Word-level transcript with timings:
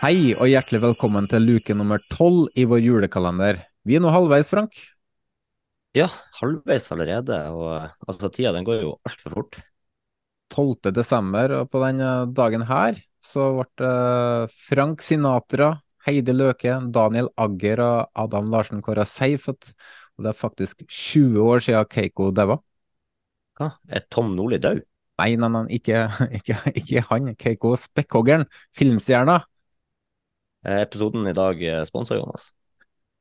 Hei 0.00 0.30
og 0.32 0.48
hjertelig 0.48 0.78
velkommen 0.80 1.26
til 1.28 1.42
luke 1.44 1.74
nummer 1.76 2.00
tolv 2.08 2.46
i 2.56 2.62
vår 2.64 2.80
julekalender. 2.80 3.58
Vi 3.84 3.98
er 3.98 4.00
nå 4.00 4.08
halvveis, 4.08 4.48
Frank. 4.48 4.78
Ja, 5.92 6.06
halvveis 6.38 6.86
allerede, 6.94 7.36
og 7.52 8.08
altså 8.08 8.30
tida 8.32 8.54
den 8.56 8.64
går 8.64 8.78
jo 8.80 8.94
altfor 9.04 9.34
fort. 9.34 9.58
12. 10.56 10.94
desember, 10.96 11.52
og 11.58 11.68
på 11.68 11.82
denne 11.84 12.14
dagen 12.32 12.64
her 12.70 12.96
så 13.20 13.50
ble 13.58 13.92
Frank 14.70 15.04
Sinatra, 15.04 15.68
Heidi 16.08 16.32
Løke, 16.32 16.78
Daniel 16.96 17.28
Agger 17.36 17.84
og 17.84 18.24
Adam 18.24 18.48
Larsen 18.56 18.80
kåra 18.80 19.04
safe. 19.04 19.52
Og 19.52 20.24
det 20.24 20.32
er 20.32 20.40
faktisk 20.46 20.80
20 20.88 21.44
år 21.44 21.66
siden 21.68 21.92
Keiko 21.92 22.30
daua. 22.32 22.56
Hva? 23.60 23.74
Er 23.84 24.08
Tom 24.08 24.32
Nordli 24.32 24.64
død? 24.64 24.80
Nei, 25.20 25.34
nei, 25.36 25.52
nei, 25.52 25.66
ikke, 25.76 26.06
ikke, 26.40 26.60
ikke 26.72 27.06
han. 27.12 27.34
Keiko 27.36 27.76
Spekkhoggeren, 27.76 28.48
filmstjerna. 28.80 29.42
Eh, 30.66 30.82
Episoden 30.84 31.24
i 31.28 31.36
dag 31.36 31.62
er 31.64 31.86
sponsa, 31.88 32.16
Jonas. 32.18 32.50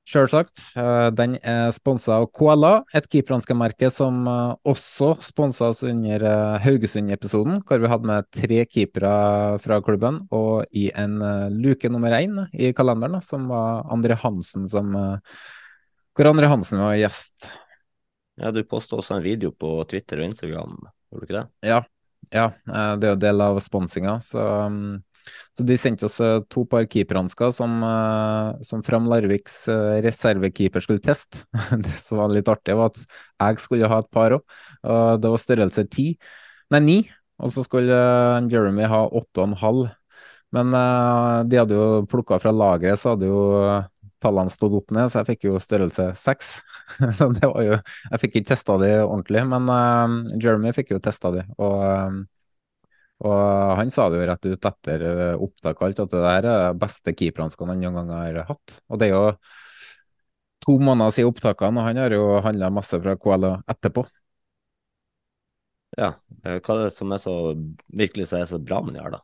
Sjølsagt. 0.10 0.58
Eh, 0.76 1.10
Den 1.16 1.38
er 1.46 1.70
sponsa 1.72 2.18
av 2.18 2.26
Koala, 2.36 2.84
et 2.98 3.08
keeperhanske-merke 3.08 3.92
som 3.94 4.26
eh, 4.28 4.56
også 4.68 5.14
sponsa 5.24 5.70
oss 5.72 5.84
under 5.88 6.26
Haugesund-episoden, 6.66 7.62
hvor 7.64 7.80
vi 7.80 7.92
hadde 7.92 8.10
med 8.10 8.28
tre 8.36 8.66
keepere 8.68 9.14
fra 9.64 9.80
klubben, 9.86 10.24
og 10.36 10.66
i 10.76 10.90
en 10.92 11.20
luke 11.56 11.92
nummer 11.92 12.18
én 12.18 12.42
i 12.52 12.74
kalenderen, 12.76 13.22
som 13.24 13.48
var 13.52 13.86
André 13.94 14.20
Hansen 14.20 14.68
som 14.70 14.92
Hvor 14.94 16.28
André 16.28 16.50
Hansen 16.52 16.82
var 16.84 16.98
gjest. 17.00 17.52
Ja, 18.40 18.52
du 18.52 18.64
posta 18.68 18.98
også 18.98 19.16
en 19.16 19.24
video 19.24 19.52
på 19.52 19.78
Twitter 19.88 20.20
og 20.20 20.32
Instagram, 20.32 20.76
gjorde 21.12 21.22
du 21.22 21.28
ikke 21.28 21.38
det? 21.38 21.48
Ja, 21.70 21.84
ja 22.34 22.50
det 23.00 23.08
er 23.08 23.14
jo 23.14 23.22
del 23.22 23.44
av 23.46 23.60
sponsinga, 23.64 24.18
så 24.26 24.44
um, 24.68 24.98
så 25.58 25.66
de 25.68 25.76
sendte 25.80 26.08
oss 26.08 26.20
eh, 26.24 26.40
to 26.52 26.64
par 26.70 26.86
keeperhansker 26.88 27.52
som, 27.56 27.78
eh, 27.84 28.62
som 28.66 28.84
Fram 28.86 29.10
Larviks 29.12 29.62
eh, 29.72 30.00
reservekeeper 30.06 30.84
skulle 30.84 31.04
teste. 31.04 31.44
Det 31.84 31.94
som 32.00 32.22
var 32.22 32.34
litt 32.34 32.50
artig, 32.52 32.78
var 32.80 32.94
at 32.94 33.00
jeg 33.02 33.62
skulle 33.64 33.90
ha 33.92 34.02
et 34.04 34.12
par 34.14 34.38
òg. 34.38 34.58
Det 35.20 35.32
var 35.32 35.42
størrelse 35.42 35.86
ti, 35.92 36.12
nei 36.74 36.84
ni. 36.84 36.98
Og 37.40 37.54
så 37.56 37.64
skulle 37.64 37.96
Jeremy 38.52 38.88
ha 38.92 39.06
åtte 39.16 39.40
og 39.40 39.46
en 39.48 39.60
halv. 39.62 39.86
Men 40.56 40.74
de 41.48 41.60
hadde 41.60 41.78
jo 41.78 42.02
plukka 42.10 42.40
fra 42.42 42.52
lageret, 42.52 43.00
så 43.00 43.14
hadde 43.14 43.30
jo 43.30 43.44
tallene 44.20 44.52
stått 44.52 44.76
opp 44.76 44.92
ned, 44.92 45.08
så 45.08 45.22
jeg 45.22 45.30
fikk 45.30 45.46
jo 45.48 45.62
størrelse 45.62 46.10
seks. 46.20 46.50
Så 47.16 47.30
det 47.32 47.48
var 47.48 47.64
jo 47.64 47.78
Jeg 47.78 48.22
fikk 48.24 48.40
ikke 48.40 48.50
testa 48.52 48.76
de 48.82 48.90
ordentlig, 49.06 49.46
men 49.48 50.36
Jeremy 50.36 50.74
fikk 50.76 50.92
jo 50.98 51.00
testa 51.04 51.32
de. 51.38 51.46
Og 51.62 52.26
og 53.20 53.76
han 53.80 53.92
sa 53.92 54.08
det 54.12 54.20
jo 54.22 54.28
rett 54.30 54.46
ut 54.48 54.68
etter 54.70 55.04
eh, 55.10 55.34
opptak 55.44 55.82
alt, 55.84 56.00
at 56.06 56.14
det 56.14 56.22
der 56.24 56.38
er 56.40 56.46
det 56.48 56.80
beste 56.82 57.14
keeperhanskene 57.16 57.76
han 57.76 57.84
noen 57.84 57.98
gang 58.00 58.14
har 58.16 58.40
hatt. 58.54 58.78
Og 58.88 59.02
det 59.02 59.10
er 59.10 59.16
jo 59.18 59.24
to 60.66 60.76
måneder 60.80 61.16
siden 61.16 61.32
opptakene, 61.34 61.80
og 61.82 61.88
han 61.90 62.00
har 62.02 62.16
jo 62.16 62.24
handla 62.46 62.70
masse 62.74 63.00
fra 63.04 63.16
KLA 63.20 63.54
etterpå. 63.76 64.06
Ja. 65.98 66.14
eh, 66.46 66.60
Hva 66.64 66.76
er 66.78 66.86
det 66.88 66.94
som 66.96 67.12
er 67.16 67.22
så 67.22 67.34
virkelig 67.98 68.30
så 68.32 68.40
er 68.42 68.48
så 68.50 68.60
bra 68.62 68.82
med 68.86 68.96
de 68.96 69.04
her, 69.04 69.16
da? 69.18 69.22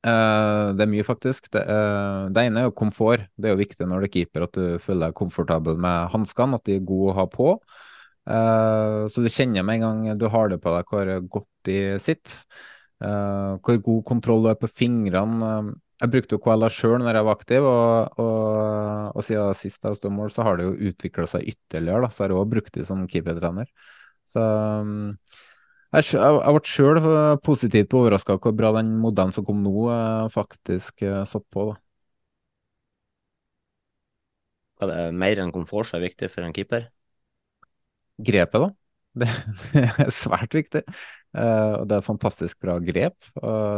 Eh, 0.00 0.66
det 0.76 0.84
er 0.86 0.90
mye, 0.92 1.04
faktisk. 1.06 1.50
Det, 1.52 1.62
eh, 1.62 2.28
det 2.34 2.46
ene 2.48 2.62
er 2.64 2.68
jo 2.70 2.76
komfort. 2.82 3.26
Det 3.36 3.50
er 3.50 3.54
jo 3.56 3.60
viktig 3.62 3.88
når 3.88 4.04
du 4.04 4.08
er 4.08 4.14
keeper 4.16 4.46
at 4.46 4.56
du 4.56 4.64
føler 4.82 5.08
deg 5.10 5.18
komfortabel 5.20 5.80
med 5.80 6.10
hanskene, 6.14 6.56
at 6.60 6.64
de 6.68 6.78
er 6.78 6.86
gode 6.88 7.12
å 7.14 7.18
ha 7.20 7.26
på. 7.30 7.50
Eh, 8.30 9.06
så 9.12 9.24
du 9.24 9.30
kjenner 9.32 9.64
med 9.66 9.80
en 9.80 9.86
gang 10.08 10.18
du 10.20 10.28
har 10.32 10.48
det 10.52 10.60
på 10.62 10.72
deg 10.76 10.92
hvor 10.92 11.12
godt 11.38 11.50
de 11.68 11.78
sitter. 12.02 12.44
Eh, 13.00 13.52
hvor 13.64 13.78
god 13.84 14.02
kontroll 14.08 14.42
du 14.44 14.50
har 14.50 14.58
på 14.60 14.68
fingrene. 14.72 15.52
Eh, 15.70 15.70
Jeg 16.00 16.08
brukte 16.14 16.32
jo 16.32 16.40
KLA 16.40 16.68
sjøl 16.72 17.02
når 17.04 17.16
jeg 17.18 17.24
var 17.26 17.34
aktiv, 17.36 17.64
og, 17.68 18.20
og, 18.24 19.16
og 19.20 19.24
siden 19.26 19.50
sist 19.58 19.84
jeg 19.84 19.98
sto 19.98 20.08
mål, 20.08 20.30
så 20.32 20.46
har 20.46 20.56
det 20.56 20.64
jo 20.64 20.88
utvikla 20.90 21.26
seg 21.28 21.44
ytterligere. 21.52 22.06
Da. 22.06 22.08
Så 22.14 22.24
har 22.24 22.32
jeg 22.32 22.38
òg 22.40 22.48
brukt 22.54 22.72
det 22.78 22.86
som 22.88 23.02
keepertrener. 23.10 23.68
Så 24.24 24.40
um, 24.40 25.10
jeg, 25.92 26.06
jeg 26.16 26.54
ble 26.56 26.62
sjøl 26.72 27.00
positivt 27.44 27.96
overraska 28.00 28.38
hvor 28.40 28.56
bra 28.56 28.72
den 28.78 28.94
modellen 29.02 29.34
som 29.36 29.44
kom 29.44 29.60
nå, 29.64 29.74
eh, 29.92 30.28
faktisk 30.32 31.04
eh, 31.04 31.20
satt 31.28 31.44
på. 31.52 31.68
da. 31.72 31.78
Er 34.84 34.90
det 34.90 34.96
mer 35.22 35.42
enn 35.44 35.54
komfort 35.58 35.88
som 35.92 36.00
er 36.00 36.06
viktig 36.08 36.32
for 36.34 36.48
en 36.48 36.58
keeper? 36.60 36.90
Grepet, 38.18 38.60
da. 38.60 38.70
Det, 39.20 39.26
er 39.74 40.10
svært 40.14 40.54
viktig. 40.54 40.84
Eh, 41.30 41.72
og 41.78 41.84
det 41.90 41.96
er 41.96 42.02
fantastisk 42.02 42.58
bra 42.62 42.76
grep. 42.82 43.14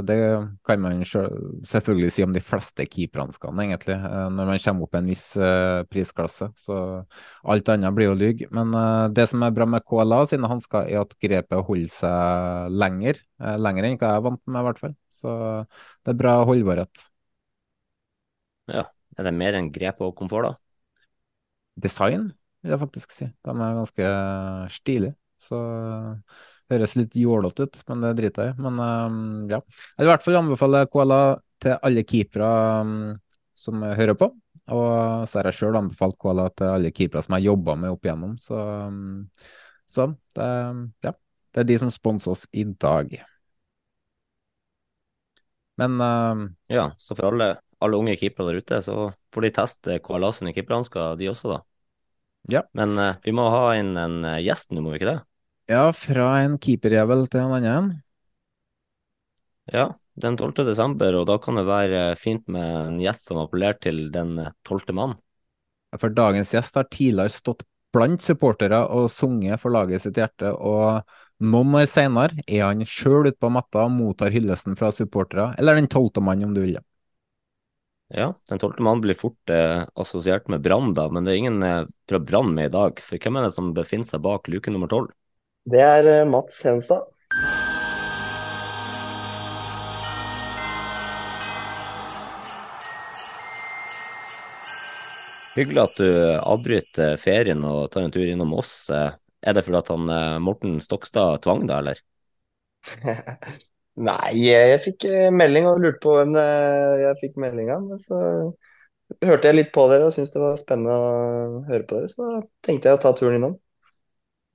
det 0.08 0.16
kan 0.64 0.80
man 0.80 1.02
selvfølgelig 1.04 2.10
si 2.14 2.24
om 2.24 2.32
de 2.32 2.40
fleste 2.40 2.86
keeperhanskene, 2.88 3.66
egentlig, 3.66 3.96
eh, 3.96 4.28
når 4.32 4.48
man 4.48 4.62
kommer 4.64 4.86
opp 4.86 4.96
i 4.96 5.00
en 5.02 5.10
viss 5.12 5.26
eh, 5.36 5.82
prisklasse. 5.92 6.48
Så 6.64 6.78
alt 7.44 7.72
annet 7.72 7.96
blir 7.96 8.10
jo 8.10 8.18
lyg. 8.18 8.46
Men 8.52 8.72
det 9.12 9.28
som 9.30 9.44
er 9.44 9.54
bra 9.56 9.68
med 9.68 9.84
KLA 9.88 10.22
sine 10.32 10.50
hansker, 10.52 10.88
er 10.88 11.02
at 11.04 11.16
grepet 11.20 11.64
holder 11.68 11.92
seg 11.92 12.76
lenger. 12.84 13.20
lenger 13.38 13.88
enn 13.88 13.98
hva 14.00 14.12
jeg 14.12 14.22
er 14.22 14.26
vant 14.28 14.42
med, 14.46 14.60
i 14.60 14.66
hvert 14.68 14.84
fall. 14.84 14.96
Så 15.22 15.38
det 16.04 16.14
er 16.14 16.20
bra 16.24 16.36
holdbarhet. 16.48 17.08
Ja. 18.72 18.88
Er 19.18 19.26
det 19.28 19.34
mer 19.36 19.56
enn 19.58 19.68
grep 19.72 20.00
og 20.00 20.14
komfort, 20.16 20.46
da? 20.48 20.52
Design, 21.84 22.30
vil 22.62 22.72
jeg 22.72 22.80
faktisk 22.80 23.12
si. 23.16 23.28
De 23.44 23.52
er 23.52 23.76
ganske 23.76 24.12
stilige. 24.72 25.16
Så 25.42 25.60
det 26.72 26.78
høres 26.78 26.94
litt 26.96 27.16
jålete 27.18 27.66
ut, 27.66 27.80
men 27.90 28.04
det 28.06 28.12
driter 28.20 28.48
jeg 28.48 28.56
i. 28.56 28.62
Men 28.64 28.78
um, 28.80 29.16
ja. 29.50 29.58
Jeg 29.96 30.04
vil 30.04 30.10
i 30.10 30.12
hvert 30.12 30.26
fall 30.26 30.38
anbefale 30.40 30.84
KLA 30.92 31.22
til 31.62 31.76
alle 31.88 32.04
keepere 32.08 32.52
um, 32.82 32.94
som 33.58 33.82
hører 33.82 34.16
på. 34.18 34.30
Og 34.72 35.26
så 35.28 35.40
har 35.40 35.50
jeg 35.50 35.58
sjøl 35.58 35.80
anbefalt 35.80 36.16
KLA 36.22 36.46
til 36.56 36.70
alle 36.70 36.94
keepere 36.94 37.24
som 37.26 37.36
jeg 37.36 37.50
jobba 37.50 37.76
med 37.82 37.92
opp 37.92 38.06
igjennom. 38.06 38.38
Så, 38.40 38.56
um, 38.88 39.26
så 39.92 40.08
det, 40.38 40.48
ja. 41.04 41.12
det 41.52 41.64
er 41.64 41.68
de 41.68 41.82
som 41.82 41.92
sponser 41.92 42.34
oss 42.36 42.46
i 42.56 42.64
dag. 42.70 43.12
Men 45.80 46.00
eh, 46.00 46.48
Ja, 46.66 46.92
så 46.98 47.16
for 47.16 47.32
alle, 47.32 47.56
alle 47.82 47.98
unge 47.98 48.16
keepere 48.20 48.52
der 48.52 48.62
ute, 48.62 48.80
så 48.84 49.10
får 49.34 49.46
de 49.46 49.52
teste 49.56 49.98
KLA 50.04 50.32
sine 50.36 50.54
keeperhansker, 50.54 51.16
de 51.18 51.30
også, 51.32 51.56
da. 51.56 51.60
Ja. 52.50 52.64
Men 52.74 52.96
uh, 52.98 53.14
vi 53.22 53.34
må 53.34 53.46
ha 53.54 53.68
inn 53.78 53.94
en 53.98 54.24
eh, 54.26 54.40
gjest 54.46 54.72
nå, 54.74 54.82
må 54.82 54.92
vi 54.92 55.00
ikke 55.00 55.12
det? 55.12 55.20
Ja, 55.72 55.88
fra 55.96 56.28
en 56.44 56.58
keeperjævel 56.62 57.26
til 57.32 57.42
en 57.42 57.56
annen. 57.58 57.90
Ja, 59.72 59.90
den 60.20 60.36
12. 60.36 60.64
desember, 60.66 61.16
og 61.16 61.26
da 61.30 61.38
kan 61.40 61.58
det 61.58 61.66
være 61.68 62.04
fint 62.20 62.48
med 62.52 62.68
en 62.86 63.02
gjest 63.02 63.28
som 63.30 63.40
appellerer 63.42 63.78
til 63.80 64.04
den 64.14 64.36
tolvte 64.66 64.94
mann. 64.96 65.16
For 66.00 66.12
dagens 66.12 66.52
gjest 66.54 66.76
har 66.78 66.88
tidligere 66.92 67.32
stått 67.32 67.66
blant 67.92 68.24
supportere 68.24 68.78
og 68.92 69.10
sunget 69.12 69.60
for 69.60 69.74
laget 69.74 70.04
sitt 70.04 70.16
hjerte, 70.16 70.52
og 70.52 71.04
noen 71.44 71.76
år 71.82 71.88
senere 71.90 72.44
er 72.46 72.64
han 72.64 72.84
sjøl 72.88 73.28
ute 73.28 73.38
på 73.40 73.50
matta 73.52 73.84
og 73.86 73.92
mottar 73.94 74.32
hyllesten 74.32 74.78
fra 74.78 74.92
supportere, 74.94 75.52
eller 75.60 75.76
den 75.78 75.90
tolvte 75.92 76.24
mann, 76.24 76.44
om 76.46 76.56
du 76.56 76.62
vil. 76.64 76.78
Ja, 78.12 78.32
den 78.48 78.60
tolvte 78.60 78.84
mann 78.84 79.00
blir 79.00 79.16
fort 79.16 79.52
eh, 79.52 79.86
assosiert 79.96 80.48
med 80.52 80.60
Brann, 80.64 80.92
da, 80.96 81.06
men 81.08 81.24
det 81.24 81.32
er 81.32 81.40
ingen 81.40 81.62
eh, 81.64 81.86
fra 82.08 82.20
Brann 82.20 82.52
med 82.52 82.68
i 82.68 82.72
dag. 82.74 83.00
Så 83.00 83.16
hvem 83.16 83.40
er 83.40 83.46
det 83.46 83.54
som 83.56 83.72
befinner 83.76 84.08
seg 84.08 84.20
bak 84.24 84.50
luke 84.52 84.72
nummer 84.72 84.90
tolv? 84.92 85.14
Det 85.70 85.78
er 85.82 86.06
eh, 86.10 86.26
Mats 86.26 86.62
Henstad. 86.66 87.06
Hyggelig 95.52 95.82
at 95.82 95.98
du 96.00 96.06
avbryter 96.40 97.18
ferien 97.20 97.62
og 97.68 97.90
tar 97.92 98.06
en 98.06 98.14
tur 98.14 98.24
innom 98.26 98.54
oss. 98.58 98.88
Eh, 98.90 99.10
Er 99.42 99.54
det 99.58 99.64
fordi 99.66 99.78
at 99.80 99.88
han 99.90 100.10
eh, 100.14 100.38
Morten 100.38 100.76
Stokstad 100.80 101.42
tvang 101.42 101.64
deg, 101.66 101.76
eller? 101.82 102.02
Nei, 104.08 104.30
jeg, 104.40 104.78
fikk 104.86 105.04
melding 105.36 105.66
og 105.68 105.82
lurte 105.82 106.00
på 106.02 106.14
hvem 106.16 106.36
jeg 106.38 107.18
fikk 107.20 107.34
melding 107.42 107.70
av. 107.74 107.90
Så 108.06 108.20
hørte 109.26 109.50
jeg 109.50 109.58
litt 109.58 109.72
på 109.74 109.84
dere 109.90 110.08
og 110.08 110.14
syntes 110.14 110.32
det 110.34 110.42
var 110.42 110.56
spennende 110.60 110.94
å 110.96 111.60
høre 111.68 111.84
på 111.86 111.98
dere, 111.98 112.10
så 112.10 112.30
da 112.30 112.40
tenkte 112.64 112.88
jeg 112.88 112.98
å 112.98 113.02
ta 113.02 113.12
turen 113.18 113.38
innom. 113.38 113.58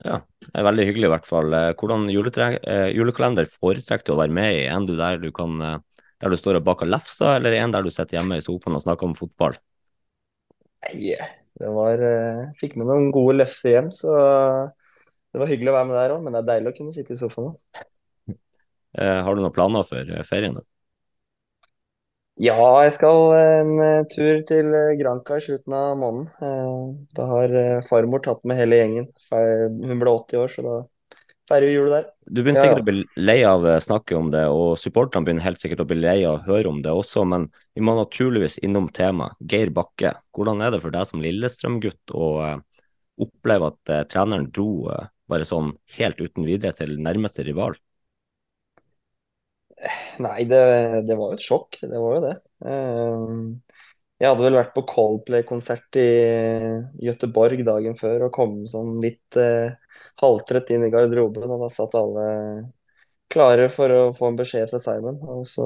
Ja, 0.06 0.18
det 0.46 0.54
er 0.54 0.66
veldig 0.68 0.86
hyggelig 0.88 1.08
i 1.08 1.12
hvert 1.12 1.28
fall. 1.28 1.54
Eh, 1.58 1.72
Hvordan 1.80 2.06
eh, 2.10 2.90
julekalender 2.96 3.50
foretrekker 3.50 4.06
du 4.12 4.14
å 4.16 4.20
være 4.22 4.36
med 4.38 4.60
i? 4.60 4.66
En 4.72 4.86
du 4.86 4.94
der 5.00 5.18
du 5.22 5.32
kan 5.36 5.58
eh, 5.62 5.80
der 6.22 6.34
du 6.34 6.38
står 6.38 6.60
og 6.60 6.66
baker 6.66 6.90
lefser, 6.90 7.36
eller 7.38 7.58
en 7.60 7.74
der 7.74 7.86
du 7.86 7.92
sitter 7.94 8.18
hjemme 8.20 8.38
i 8.40 8.46
sofaen 8.46 8.78
og 8.78 8.84
snakker 8.86 9.10
om 9.10 9.18
fotball? 9.18 9.58
Nei, 10.86 11.18
det 11.60 11.70
var 11.76 12.02
jeg 12.04 12.48
Fikk 12.62 12.78
med 12.80 12.90
noen 12.90 13.10
gode 13.16 13.38
lefser 13.42 13.74
hjem, 13.76 13.92
så 13.96 14.14
det 15.34 15.42
var 15.42 15.50
hyggelig 15.52 15.74
å 15.74 15.78
være 15.78 15.90
med 15.92 16.00
der 16.00 16.16
òg. 16.16 16.24
Men 16.26 16.36
det 16.38 16.42
er 16.44 16.50
deilig 16.54 16.74
å 16.74 16.78
kunne 16.80 16.96
sitte 16.96 17.16
i 17.16 17.20
sofaen. 17.22 17.56
Eh, 18.98 19.22
Har 19.24 19.36
du 19.36 19.42
noen 19.44 19.54
planer 19.56 19.84
for 19.88 20.12
ferien? 20.30 20.58
da? 20.60 20.66
Ja, 22.38 22.58
jeg 22.86 22.94
skal 22.94 23.32
en 23.34 23.72
eh, 23.82 24.04
tur 24.12 24.44
til 24.46 24.68
eh, 24.78 24.92
Granca 25.00 25.40
i 25.40 25.42
slutten 25.42 25.74
av 25.74 25.96
måneden. 25.98 26.28
Eh, 26.38 27.08
Da 27.18 27.26
har 27.32 27.56
eh, 27.64 27.88
farmor 27.90 28.22
tatt 28.26 28.44
med 28.46 28.60
hele 28.60 28.78
gjengen. 28.78 29.08
Hun 29.32 29.98
ble 29.98 30.14
80 30.14 30.44
år, 30.44 30.54
så 30.54 30.66
da 30.66 30.76
feirer 31.50 31.66
vi 31.66 31.74
jul 31.74 31.90
der. 31.92 32.06
Du 32.28 32.44
begynner 32.44 32.62
sikkert 32.62 32.82
ja. 32.82 32.84
å 32.84 32.90
bli 32.90 33.26
lei 33.30 33.38
av 33.48 33.66
å 33.66 33.74
snakket 33.82 34.20
om 34.20 34.30
det, 34.34 34.44
og 34.54 34.78
supporterne 34.80 35.26
begynner 35.26 35.48
helt 35.48 35.64
sikkert 35.64 35.82
å 35.82 35.88
bli 35.90 36.00
lei 36.00 36.18
av 36.28 36.38
å 36.38 36.46
høre 36.46 36.70
om 36.70 36.82
det 36.84 36.94
også, 36.94 37.24
men 37.30 37.50
vi 37.78 37.86
må 37.88 37.96
naturligvis 37.98 38.60
innom 38.68 38.92
temaet. 38.94 39.38
Geir 39.42 39.72
Bakke, 39.74 40.14
hvordan 40.36 40.62
er 40.62 40.76
det 40.76 40.84
for 40.84 40.94
deg 40.94 41.10
som 41.10 41.24
Lillestrøm-gutt 41.24 42.16
å 42.16 42.32
eh, 42.46 42.58
oppleve 43.24 43.72
at 43.72 43.94
eh, 43.96 44.06
treneren 44.12 44.50
dro 44.54 44.92
eh, 44.94 45.10
bare 45.28 45.48
sånn 45.48 45.74
helt 45.98 46.22
uten 46.22 46.46
videre 46.48 46.76
til 46.78 47.00
nærmeste 47.02 47.48
rival? 47.48 47.80
Nei, 50.24 50.44
det, 50.50 50.60
det 51.08 51.16
var 51.18 51.32
jo 51.34 51.38
et 51.38 51.46
sjokk. 51.46 51.78
Det 51.82 52.00
var 52.02 52.16
jo 52.18 52.22
det. 52.26 52.34
Eh, 52.66 53.34
Jeg 54.24 54.32
hadde 54.32 54.46
vel 54.48 54.58
vært 54.58 54.74
på 54.76 54.84
Coldplay-konsert 54.90 56.00
i 56.02 56.08
Gøteborg 57.06 57.62
dagen 57.68 57.98
før 58.00 58.28
og 58.28 58.34
kom 58.38 58.56
sånn 58.70 58.98
litt 59.04 59.38
eh, 59.42 59.76
halvtrøtt 60.24 60.72
inn 60.74 60.88
i 60.88 60.92
garderoben, 60.94 61.46
og 61.52 61.66
da 61.66 61.70
satt 61.74 61.98
alle 62.00 62.26
klare 63.34 63.68
for 63.74 63.92
å 63.94 64.02
få 64.18 64.32
en 64.32 64.40
beskjed 64.40 64.72
fra 64.72 64.82
Simon. 64.84 65.20
Og 65.38 65.46
så 65.50 65.66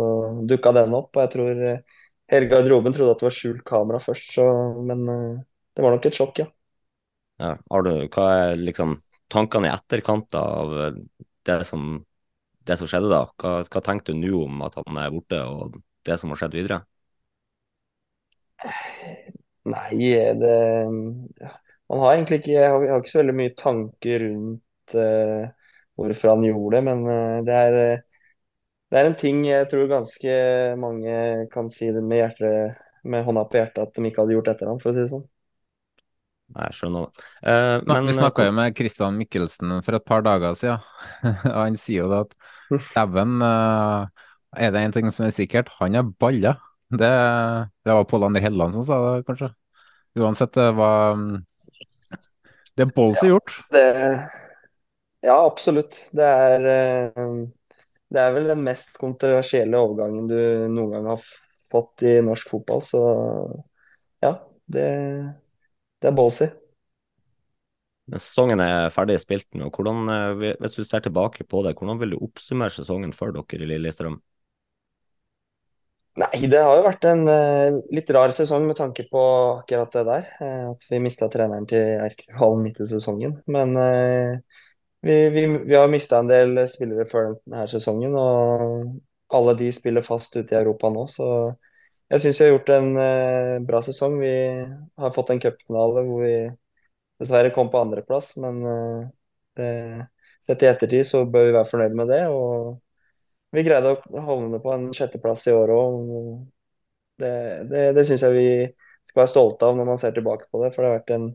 dukka 0.49 0.73
den 0.77 0.95
opp, 0.97 1.13
og 1.15 1.25
jeg 1.25 1.33
tror 1.37 1.63
eh, 1.71 2.01
hele 2.33 2.51
garderoben 2.51 2.95
trodde 2.95 3.15
at 3.15 3.23
det 3.23 3.29
var 3.29 3.37
skjult 3.39 3.65
kamera 3.67 4.01
først, 4.03 4.35
så, 4.39 4.47
men 4.87 5.05
det 5.07 5.85
var 5.85 5.95
nok 5.95 6.07
et 6.11 6.17
sjokk, 6.19 6.43
ja. 6.43 6.51
Ja, 7.41 7.55
har 7.73 7.83
du, 7.85 7.91
hva 8.13 8.25
er 8.43 8.59
liksom 8.61 8.99
tankene 9.31 9.69
i 9.69 9.73
etterkant 9.73 10.35
av 10.37 10.73
det 11.47 11.57
som, 11.67 12.03
det 12.67 12.77
som 12.79 12.89
skjedde 12.89 13.11
da? 13.11 13.23
Hva, 13.41 13.53
hva 13.65 13.83
tenkte 13.85 14.13
du 14.13 14.21
nå 14.21 14.43
om 14.45 14.63
at 14.65 14.77
han 14.79 14.99
er 15.01 15.13
borte, 15.13 15.39
og 15.41 15.79
det 16.07 16.17
som 16.21 16.33
har 16.33 16.41
skjedd 16.41 16.57
videre? 16.57 16.81
Nei, 19.71 19.97
det 20.37 20.57
Man 21.91 21.99
har 22.01 22.13
egentlig 22.13 22.41
ikke 22.41 22.53
Jeg 22.53 22.69
har, 22.71 22.99
ikke 22.99 23.11
så 23.11 23.21
veldig 23.21 23.37
mye 23.37 23.55
tanker 23.57 24.23
rundt 24.27 24.95
uh, 24.95 25.49
hvorfor 25.99 26.33
han 26.33 26.45
gjorde 26.45 26.77
det, 26.77 26.83
men 26.87 27.03
uh, 27.05 27.41
det 27.45 27.57
er 27.57 27.77
eh, 27.81 28.05
det 28.91 28.99
er 28.99 29.07
en 29.07 29.15
ting 29.15 29.37
jeg 29.47 29.67
tror 29.71 29.85
ganske 29.87 30.31
mange 30.79 31.11
kan 31.53 31.69
si 31.71 31.87
det 31.95 32.01
med 32.03 32.19
hjertet, 32.19 32.81
med 33.07 33.23
hånda 33.23 33.45
på 33.47 33.55
hjertet 33.59 33.85
at 33.85 33.93
de 33.95 34.09
ikke 34.09 34.25
hadde 34.25 34.35
gjort 34.35 34.49
etter 34.51 34.67
ham, 34.67 34.81
for 34.81 34.91
å 34.91 34.95
si 34.95 35.05
det 35.05 35.11
sånn. 35.13 35.23
Jeg 36.51 36.75
skjønner 36.75 37.05
det. 37.07 37.27
Eh, 37.47 37.75
men 37.87 38.09
vi 38.09 38.15
snakka 38.17 38.47
jo 38.47 38.55
med 38.57 38.75
Christian 38.77 39.19
Mikkelsen 39.19 39.77
for 39.85 39.97
et 39.97 40.07
par 40.07 40.25
dager 40.25 40.57
siden. 40.57 40.83
og 41.51 41.55
Han 41.63 41.79
sier 41.79 42.05
jo 42.05 42.11
det 42.11 42.19
at 42.25 42.35
dæven, 42.91 43.37
eh, 43.47 44.27
er 44.65 44.73
det 44.73 44.83
én 44.83 44.95
ting 44.95 45.07
som 45.11 45.25
er 45.27 45.33
sikkert, 45.35 45.71
han 45.79 45.95
er 45.95 46.11
balla. 46.19 46.57
Det, 46.91 47.11
det 47.87 47.95
var 47.95 48.07
Pål 48.09 48.27
André 48.27 48.43
Helleland 48.43 48.75
som 48.75 48.83
sa 48.87 48.99
det, 49.05 49.25
kanskje. 49.29 49.51
Uansett, 50.19 50.51
det 50.57 50.71
var 50.75 51.15
mm, 51.15 51.37
Det 52.75 52.83
er 52.83 52.91
ballsy 52.95 53.29
gjort. 53.29 53.53
Det, 53.71 53.85
ja, 55.23 55.37
absolutt. 55.37 56.01
Det 56.11 56.27
er, 56.27 56.67
eh, 56.67 57.29
det 58.11 58.25
er 58.25 58.35
vel 58.35 58.51
den 58.51 58.65
mest 58.65 58.97
kontroversielle 58.99 59.79
overgangen 59.79 60.27
du 60.27 60.39
noen 60.67 60.97
gang 60.97 61.09
har 61.13 61.31
fått 61.71 62.03
i 62.03 62.17
norsk 62.25 62.51
fotball, 62.51 62.83
så 62.83 63.01
ja, 64.19 64.33
det, 64.67 64.87
det 66.01 66.09
er 66.11 66.15
ballsy. 66.17 66.49
Men 68.11 68.19
Sesongen 68.23 68.61
er 68.65 68.91
ferdig 68.95 69.15
spilt 69.23 69.47
nå. 69.61 69.69
Hvordan, 69.77 70.11
eh, 70.15 70.55
hvis 70.61 70.77
du 70.77 70.83
ser 70.91 71.03
tilbake 71.07 71.47
på 71.53 71.63
det, 71.67 71.75
hvordan 71.79 72.01
vil 72.03 72.15
du 72.15 72.21
oppsummere 72.27 72.73
sesongen 72.77 73.13
for 73.21 73.33
dere 73.39 73.65
i 73.65 73.71
Lillestrøm? 73.73 74.19
Nei, 76.19 76.41
det 76.51 76.59
har 76.59 76.75
jo 76.75 76.83
vært 76.83 77.05
en 77.07 77.21
eh, 77.31 77.75
litt 77.95 78.09
rar 78.11 78.33
sesong 78.35 78.65
med 78.67 78.75
tanke 78.79 79.05
på 79.11 79.21
akkurat 79.61 79.93
det 79.95 80.03
der. 80.09 80.25
eh, 80.43 80.65
at 80.73 80.83
vi 80.91 80.99
mista 80.99 81.29
treneren 81.31 81.67
til 81.71 82.01
Erkeval 82.03 82.57
midt 82.59 82.81
i 82.83 82.87
sesongen. 82.89 83.37
Men 83.47 83.71
vi, 85.01 85.29
vi, 85.29 85.45
vi 85.71 85.75
har 85.75 85.87
mista 85.89 86.19
en 86.19 86.29
del 86.29 86.59
spillere 86.69 87.07
før 87.09 87.31
denne 87.45 87.65
sesongen, 87.71 88.15
og 88.19 89.35
alle 89.37 89.55
de 89.61 89.71
spiller 89.73 90.05
fast 90.05 90.35
ute 90.35 90.53
i 90.55 90.59
Europa 90.59 90.91
nå. 90.93 91.07
Så 91.09 91.27
jeg 92.11 92.21
syns 92.23 92.39
vi 92.41 92.45
har 92.45 92.51
gjort 92.53 92.71
en 92.75 92.89
eh, 92.99 93.57
bra 93.67 93.81
sesong. 93.85 94.19
Vi 94.21 94.31
har 95.03 95.13
fått 95.15 95.31
en 95.31 95.41
cupfinale 95.41 96.03
hvor 96.07 96.23
vi 96.25 96.33
dessverre 97.21 97.53
kom 97.55 97.69
på 97.71 97.79
andreplass, 97.81 98.33
men 98.41 98.61
eh, 98.67 99.01
det, 99.57 99.69
sett 100.47 100.63
i 100.63 100.69
ettertid 100.71 101.07
så 101.07 101.23
bør 101.25 101.47
vi 101.47 101.55
være 101.57 101.69
fornøyd 101.71 101.97
med 102.01 102.11
det. 102.11 102.23
og 102.33 102.79
vi 103.51 103.63
greide 103.67 103.95
å 103.95 104.23
havne 104.23 104.61
på 104.63 104.71
en 104.71 104.89
sjetteplass 104.95 105.43
i 105.51 105.55
år 105.55 105.73
òg. 105.75 106.11
Det, 107.19 107.31
det, 107.69 107.81
det 107.97 108.05
syns 108.07 108.23
jeg 108.25 108.35
vi 108.37 108.45
skal 109.09 109.23
være 109.23 109.31
stolte 109.33 109.67
av 109.67 109.75
når 109.77 109.89
man 109.91 109.99
ser 110.01 110.15
tilbake 110.15 110.47
på 110.51 110.61
det. 110.63 110.71
For 110.73 110.83
det 110.83 110.91
har 110.91 110.99
vært 111.01 111.13
en 111.17 111.27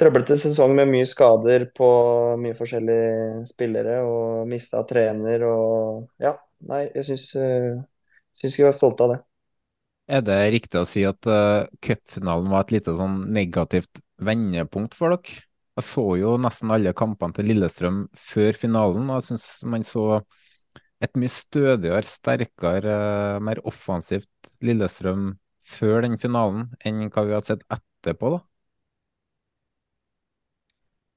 trøblete 0.00 0.38
sesong 0.40 0.74
med 0.78 0.90
mye 0.90 1.08
skader 1.10 1.68
på 1.76 1.88
mye 2.42 2.56
forskjellige 2.58 3.44
spillere 3.50 4.00
og 4.06 4.48
mista 4.50 4.82
trener 4.88 5.46
og 5.50 6.08
Ja, 6.22 6.36
nei, 6.70 6.84
jeg 6.94 7.10
syns, 7.10 7.28
eh, 7.38 7.70
syns 8.38 8.58
vi 8.58 8.66
være 8.66 8.78
stolte 8.78 9.06
av 9.08 9.14
det. 9.16 9.20
Er 10.04 10.20
det 10.20 10.36
riktig 10.52 10.80
å 10.82 10.86
si 10.88 11.02
at 11.08 11.24
uh, 11.30 11.64
cupfinalen 11.84 12.50
var 12.52 12.66
et 12.66 12.74
lite 12.76 12.92
sånn 12.96 13.22
negativt 13.32 14.02
vendepunkt 14.20 14.96
for 14.98 15.14
dere? 15.14 15.44
Jeg 15.74 15.86
så 15.88 16.04
jo 16.20 16.34
nesten 16.38 16.70
alle 16.70 16.92
kampene 16.94 17.34
til 17.34 17.48
Lillestrøm 17.50 18.04
før 18.14 18.54
finalen, 18.60 19.08
og 19.10 19.18
jeg 19.18 19.26
syns 19.32 19.46
man 19.66 19.82
så 19.88 20.04
et 21.02 21.16
mye 21.18 21.32
stødigere, 21.32 22.04
sterkere, 22.06 22.92
eh, 22.94 23.40
mer 23.42 23.58
offensivt 23.66 24.52
Lillestrøm 24.62 25.32
før 25.66 26.04
den 26.04 26.18
finalen 26.20 26.68
enn 26.86 27.08
hva 27.08 27.24
vi 27.26 27.34
har 27.34 27.42
sett 27.48 27.64
etterpå, 27.74 28.36
da. 28.36 28.44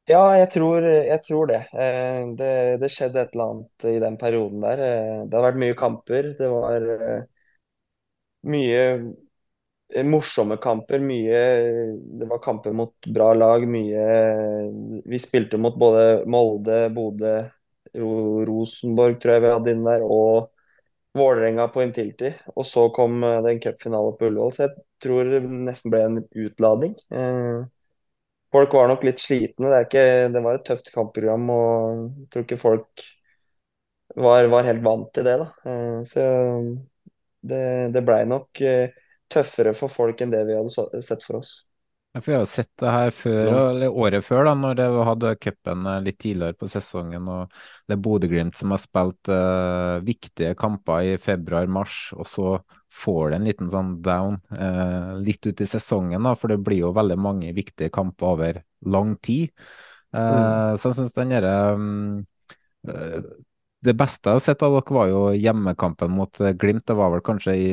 Ja, 0.07 0.23
jeg 0.39 0.49
tror, 0.55 0.85
jeg 0.87 1.21
tror 1.27 1.49
det. 1.51 1.63
Eh, 1.75 2.21
det. 2.39 2.51
Det 2.81 2.89
skjedde 2.95 3.25
et 3.25 3.33
eller 3.35 3.51
annet 3.51 3.87
i 3.91 3.97
den 3.99 4.15
perioden 4.17 4.63
der. 4.63 4.83
Det 5.27 5.35
har 5.35 5.49
vært 5.51 5.59
mye 5.67 5.75
kamper. 5.77 6.31
Det 6.39 6.47
var 6.49 6.87
mye 8.43 8.81
eh, 9.89 10.03
morsomme 10.05 10.57
kamper. 10.57 10.99
Mye 10.99 11.39
Det 12.19 12.25
var 12.29 12.39
kamper 12.43 12.71
mot 12.71 12.93
bra 13.13 13.33
lag. 13.33 13.67
Mye 13.67 15.01
Vi 15.05 15.19
spilte 15.19 15.57
mot 15.57 15.75
både 15.79 16.23
Molde, 16.25 16.89
Bodø, 16.89 17.35
Rosenborg, 18.47 19.19
tror 19.21 19.33
jeg 19.37 19.43
vi 19.45 19.51
hadde 19.53 19.73
inn 19.73 19.85
der, 19.87 20.03
og 20.03 20.51
Vålerenga 21.17 21.67
på 21.73 21.81
Intility. 21.85 22.33
Og 22.55 22.65
så 22.67 22.87
kom 22.95 23.21
den 23.21 23.45
det 23.61 23.71
en 23.87 23.95
på 24.19 24.29
Ullevål, 24.29 24.53
så 24.53 24.67
jeg 24.67 24.75
tror 25.03 25.31
det 25.31 25.41
nesten 25.49 25.93
ble 25.93 26.03
en 26.05 26.21
utlading. 26.45 26.95
Eh, 27.11 27.65
Folk 28.51 28.73
var 28.73 28.87
nok 28.89 29.03
litt 29.03 29.19
slitne. 29.19 29.69
Det, 29.73 29.79
ikke, 29.87 30.03
det 30.33 30.41
var 30.45 30.57
et 30.59 30.65
tøft 30.67 30.91
kampprogram, 30.95 31.49
og 31.51 32.03
jeg 32.21 32.29
tror 32.33 32.45
ikke 32.47 32.59
folk 32.61 33.05
var, 34.15 34.47
var 34.51 34.67
helt 34.67 34.83
vant 34.85 35.09
til 35.15 35.27
det. 35.27 35.37
da. 35.41 35.47
Eh, 35.71 36.03
Så 36.11 36.23
det, 37.49 37.63
det 37.95 38.03
blei 38.05 38.23
nok 38.29 38.61
eh, 38.61 38.95
tøffere 39.31 39.73
for 39.77 39.91
folk 39.91 40.21
enn 40.23 40.33
det 40.33 40.43
vi 40.47 40.57
hadde 40.57 41.03
sett 41.05 41.25
for 41.25 41.41
oss. 41.41 41.57
For 42.21 42.31
Vi 42.31 42.35
har 42.35 42.43
jo 42.45 42.49
sett 42.49 42.71
det 42.81 42.93
her 42.93 43.11
før, 43.13 43.49
eller 43.69 43.93
året 43.93 44.25
før, 44.25 44.47
da, 44.47 44.53
når 44.57 44.77
det 44.79 44.87
hadde 45.09 45.33
cupen 45.43 45.89
eh, 45.89 45.99
litt 46.05 46.19
tidligere 46.23 46.57
på 46.57 46.69
sesongen. 46.71 47.27
og 47.29 47.53
Det 47.85 47.97
er 47.97 48.03
Bodø-Glimt 48.07 48.57
som 48.57 48.73
har 48.73 48.81
spilt 48.81 49.31
uh, 49.31 49.99
viktige 50.05 50.55
kamper 50.57 51.11
i 51.11 51.17
februar-mars, 51.21 51.99
og 52.17 52.29
så 52.29 52.53
får 52.97 53.29
det 53.29 53.37
en 53.37 53.49
liten 53.49 53.71
sånn 53.73 53.91
down 54.05 54.39
uh, 54.55 55.17
litt 55.21 55.45
ut 55.45 55.61
i 55.61 55.69
sesongen. 55.69 56.23
da, 56.25 56.33
For 56.39 56.53
det 56.53 56.61
blir 56.65 56.87
jo 56.87 56.95
veldig 56.97 57.19
mange 57.21 57.53
viktige 57.57 57.93
kamper 57.93 58.33
over 58.33 58.63
lang 58.87 59.17
tid. 59.21 59.51
Uh, 60.15 60.23
mm. 60.23 60.79
Så 60.79 60.93
jeg 60.93 61.01
syns 61.01 61.17
den 61.17 61.35
derre 61.35 61.55
um, 61.77 62.25
det 63.85 63.93
beste 63.97 64.31
jeg 64.31 64.39
har 64.39 64.43
sett 64.43 64.63
av 64.65 64.73
dere, 64.73 64.95
var 64.95 65.11
jo 65.11 65.21
hjemmekampen 65.37 66.11
mot 66.11 66.41
Glimt. 66.57 66.85
Det 66.89 66.95
var 66.97 67.11
vel 67.13 67.23
kanskje 67.25 67.53
i 67.55 67.69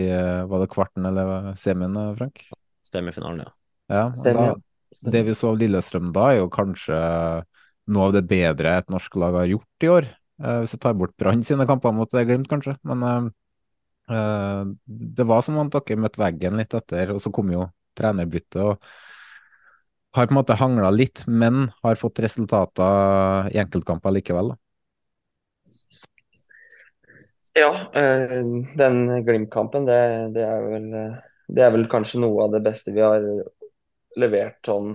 var 0.51 0.61
det 0.61 0.71
kvarten 0.73 1.07
eller 1.09 1.55
semien, 1.61 1.97
Frank? 2.19 2.45
Semifinalen, 2.85 3.47
ja. 3.47 3.55
Ja, 3.93 4.05
da, 4.25 4.55
det 5.05 5.23
vi 5.27 5.35
så 5.37 5.53
av 5.53 5.59
Lillestrøm 5.61 6.13
da, 6.15 6.31
er 6.33 6.43
jo 6.43 6.51
kanskje 6.53 6.99
noe 7.93 8.09
av 8.09 8.15
det 8.17 8.25
bedre 8.29 8.79
et 8.79 8.93
norsk 8.93 9.17
lag 9.21 9.37
har 9.41 9.49
gjort 9.51 9.87
i 9.87 9.91
år. 9.93 10.11
Eh, 10.43 10.59
hvis 10.63 10.75
jeg 10.77 10.83
tar 10.83 10.97
bort 10.99 11.15
Brann 11.21 11.45
sine 11.47 11.67
kamper 11.69 11.95
mot 11.97 12.11
Glimt, 12.11 12.49
kanskje. 12.51 12.77
Men 12.89 13.05
uh, 14.11 14.65
det 14.85 15.29
var 15.29 15.45
som 15.45 15.59
om 15.61 15.73
dere 15.73 16.01
møtte 16.01 16.23
veggen 16.23 16.61
litt 16.61 16.77
etter, 16.77 17.15
og 17.15 17.23
så 17.23 17.33
kom 17.35 17.53
jo 17.53 17.69
trenerbyttet. 17.99 18.61
og 18.63 18.81
Har 20.17 20.29
på 20.29 20.35
en 20.35 20.41
måte 20.41 20.59
hangla 20.59 20.91
litt, 20.95 21.25
men 21.27 21.69
har 21.85 22.01
fått 22.01 22.23
resultater 22.25 23.53
i 23.53 23.61
enkeltkamper 23.63 24.15
likevel. 24.15 24.55
da. 24.55 24.64
Ja, 27.55 27.71
den 28.77 29.25
Glimt-kampen, 29.25 29.87
det, 29.87 29.99
det, 30.35 30.47
det 31.47 31.63
er 31.63 31.75
vel 31.75 31.87
kanskje 31.91 32.23
noe 32.25 32.49
av 32.49 32.55
det 32.57 32.65
beste 32.65 32.95
vi 32.95 33.05
har 33.05 33.23
levert 34.19 34.59
sånn 34.67 34.95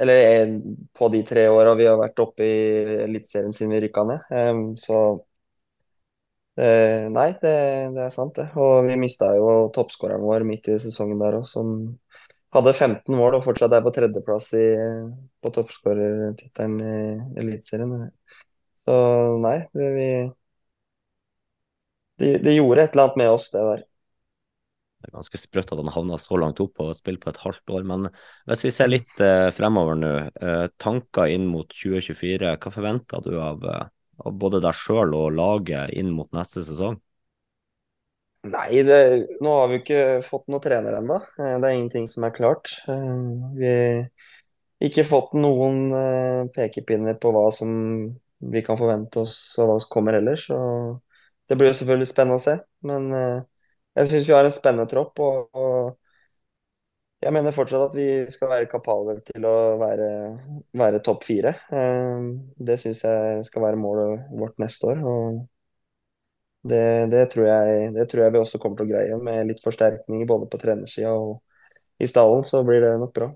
Eller 0.00 0.52
på 0.94 1.08
de 1.10 1.22
tre 1.26 1.48
åra 1.50 1.74
vi 1.78 1.88
har 1.88 1.98
vært 1.98 2.22
oppe 2.22 2.46
i 2.46 2.60
Eliteserien 3.06 3.54
siden 3.56 3.74
vi 3.74 3.80
rykka 3.86 4.04
ned. 4.06 4.30
Um, 4.30 4.62
så 4.78 5.00
Nei, 6.56 7.26
det, 7.42 7.52
det, 7.92 8.00
er 8.06 8.12
sant, 8.14 8.38
det. 8.38 8.46
Og 8.56 8.86
vi 8.86 8.94
mista 8.96 9.28
jo 9.36 9.66
toppskåreren 9.76 10.22
vår 10.24 10.44
midt 10.48 10.70
i 10.72 10.78
sesongen 10.80 11.20
der 11.20 11.36
òg, 11.36 11.44
som 11.44 11.74
hadde 12.56 12.72
15 12.72 13.12
mål 13.12 13.36
og 13.36 13.44
fortsatt 13.44 13.74
er 13.76 13.84
på 13.84 13.92
tredjeplass 13.92 14.48
i, 14.56 14.64
på 15.44 15.52
toppskårertittelen 15.52 16.78
i 16.80 17.42
Eliteserien. 17.42 18.08
Så 18.86 18.96
nei, 19.42 19.58
vi 19.74 20.08
Det 22.16 22.38
de, 22.38 22.54
gjorde 22.54 22.86
et 22.86 22.94
eller 22.94 23.08
annet 23.08 23.16
med 23.20 23.30
oss, 23.34 23.50
det 23.52 23.60
der. 23.60 23.82
Det 24.96 25.10
er 25.10 25.16
ganske 25.18 25.38
sprøtt 25.38 25.72
at 25.74 25.80
han 25.82 25.92
havna 25.92 26.16
så 26.18 26.38
langt 26.40 26.60
opp 26.64 26.80
og 26.82 26.94
spilt 26.96 27.20
på 27.22 27.28
et 27.30 27.42
halvt 27.42 27.74
år. 27.76 27.84
Men 27.86 28.08
hvis 28.48 28.64
vi 28.64 28.72
ser 28.72 28.88
litt 28.88 29.20
eh, 29.22 29.50
fremover 29.54 29.98
nå, 30.00 30.12
eh, 30.40 30.64
tanker 30.82 31.34
inn 31.34 31.44
mot 31.50 31.68
2024. 31.68 32.54
Hva 32.62 32.72
forventer 32.72 33.26
du 33.26 33.36
av, 33.36 33.66
eh, 33.68 33.84
av 34.24 34.38
både 34.40 34.62
deg 34.64 34.78
sjøl 34.78 35.12
og 35.18 35.36
laget 35.36 35.92
inn 35.98 36.14
mot 36.14 36.30
neste 36.34 36.64
sesong? 36.64 36.96
Nei, 38.46 38.82
det, 38.86 38.98
nå 39.42 39.54
har 39.60 39.70
vi 39.72 39.80
ikke 39.82 40.02
fått 40.24 40.46
noen 40.48 40.62
trener 40.62 41.00
ennå. 41.00 41.18
Det 41.36 41.54
er 41.58 41.72
ingenting 41.74 42.06
som 42.08 42.24
er 42.24 42.34
klart. 42.34 42.76
Vi 42.86 43.70
har 43.70 44.86
ikke 44.86 45.04
fått 45.08 45.34
noen 45.34 45.90
pekepinner 46.54 47.18
på 47.18 47.34
hva 47.34 47.48
som 47.54 47.72
vi 48.38 48.62
kan 48.64 48.78
forvente 48.80 49.22
oss 49.24 49.36
og 49.60 49.70
hva 49.70 49.76
som 49.82 49.92
kommer 49.92 50.18
heller. 50.18 50.40
Så 50.40 50.56
det 51.48 51.58
blir 51.58 51.70
jo 51.72 51.78
selvfølgelig 51.80 52.10
spennende 52.10 52.40
å 52.40 52.44
se. 52.44 52.56
Men 52.86 53.08
jeg 53.96 54.10
syns 54.10 54.28
vi 54.28 54.34
har 54.36 54.44
en 54.44 54.54
spennende 54.54 54.90
tropp. 54.90 55.20
Og, 55.24 55.56
og, 55.56 55.96
jeg 57.24 57.32
mener 57.32 57.54
fortsatt 57.56 57.88
at 57.88 57.96
vi 57.96 58.06
skal 58.30 58.50
være 58.52 58.68
kapable 58.70 59.16
til 59.24 59.46
å 59.48 59.56
være, 59.80 60.08
være 60.76 61.00
topp 61.04 61.24
fire. 61.26 61.54
Eh, 61.72 62.26
det 62.68 62.76
syns 62.82 63.02
jeg 63.06 63.46
skal 63.48 63.64
være 63.64 63.80
målet 63.80 64.26
vårt 64.36 64.60
neste 64.62 64.92
år. 64.92 65.00
og 65.12 65.44
det, 66.66 67.06
det, 67.12 67.24
tror 67.30 67.46
jeg, 67.46 67.90
det, 67.94 68.08
tror 68.10 68.24
jeg, 68.24 68.32
vi 68.34 68.38
også 68.42 68.58
kommer 68.58 68.80
til 68.80 68.88
å 68.88 68.90
greie. 68.90 69.18
Med 69.22 69.48
litt 69.48 69.62
forsterkninger 69.64 70.28
både 70.28 70.48
på 70.50 70.60
trenersida 70.60 71.14
og 71.14 71.40
i 72.02 72.08
stallen, 72.10 72.44
så 72.44 72.62
blir 72.66 72.82
det 72.84 72.96
nok 73.00 73.14
bra. 73.16 73.30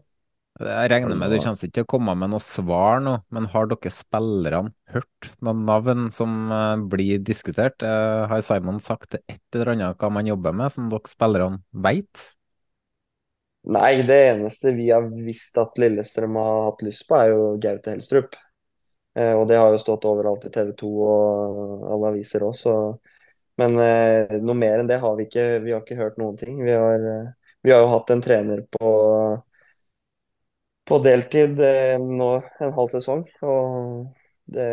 Jeg 0.60 0.90
regner 0.92 1.16
med 1.16 1.32
du 1.32 1.38
kommer 1.40 1.56
ikke 1.56 1.72
til 1.72 1.84
å 1.86 1.88
komme 1.88 2.14
med 2.20 2.34
noe 2.34 2.44
svar 2.44 2.98
nå, 3.00 3.14
men 3.32 3.46
har 3.48 3.70
dere 3.70 3.92
spillerne 3.94 4.74
hørt 4.92 5.30
noen 5.40 5.62
navn 5.64 6.10
som 6.12 6.34
uh, 6.52 6.82
blir 6.92 7.22
diskutert? 7.24 7.80
Uh, 7.80 8.28
har 8.28 8.44
Simon 8.44 8.80
sagt 8.84 9.16
et 9.22 9.56
eller 9.56 9.72
annet 9.72 9.96
hva 9.96 10.10
man 10.12 10.28
jobber 10.28 10.52
med, 10.52 10.68
som 10.74 10.90
dere 10.92 11.08
spillerne 11.08 11.62
vet? 11.72 12.26
Nei, 13.72 14.02
det 14.04 14.20
eneste 14.34 14.76
vi 14.76 14.90
har 14.92 15.08
visst 15.24 15.56
at 15.60 15.80
Lillestrøm 15.80 16.36
har 16.40 16.62
hatt 16.68 16.84
lyst 16.84 17.08
på, 17.08 17.16
er 17.16 17.32
jo 17.32 17.50
Gaute 17.62 17.96
Helstrup. 17.96 18.36
Uh, 19.16 19.40
og 19.40 19.48
det 19.48 19.56
har 19.62 19.72
jo 19.72 19.80
stått 19.80 20.04
overalt 20.12 20.44
i 20.44 20.52
TV 20.52 20.76
2 20.76 20.94
og 21.08 21.90
alle 21.94 22.14
aviser 22.14 22.44
også. 22.44 22.74
Men 23.60 23.76
noe 23.76 24.56
mer 24.56 24.80
enn 24.80 24.88
det 24.88 24.96
har 25.02 25.16
vi 25.18 25.26
ikke. 25.26 25.42
Vi 25.60 25.72
har 25.74 25.82
ikke 25.82 25.98
hørt 25.98 26.20
noen 26.20 26.36
ting. 26.40 26.62
Vi 26.64 26.72
har, 26.72 27.02
vi 27.60 27.72
har 27.74 27.82
jo 27.82 27.90
hatt 27.92 28.12
en 28.14 28.22
trener 28.24 28.62
på 28.72 28.92
på 30.90 30.98
deltid 31.04 31.60
eh, 31.62 31.96
nå 32.02 32.30
en 32.62 32.74
halv 32.76 32.90
sesong. 32.94 33.24
Og 33.46 34.08
det, 34.50 34.66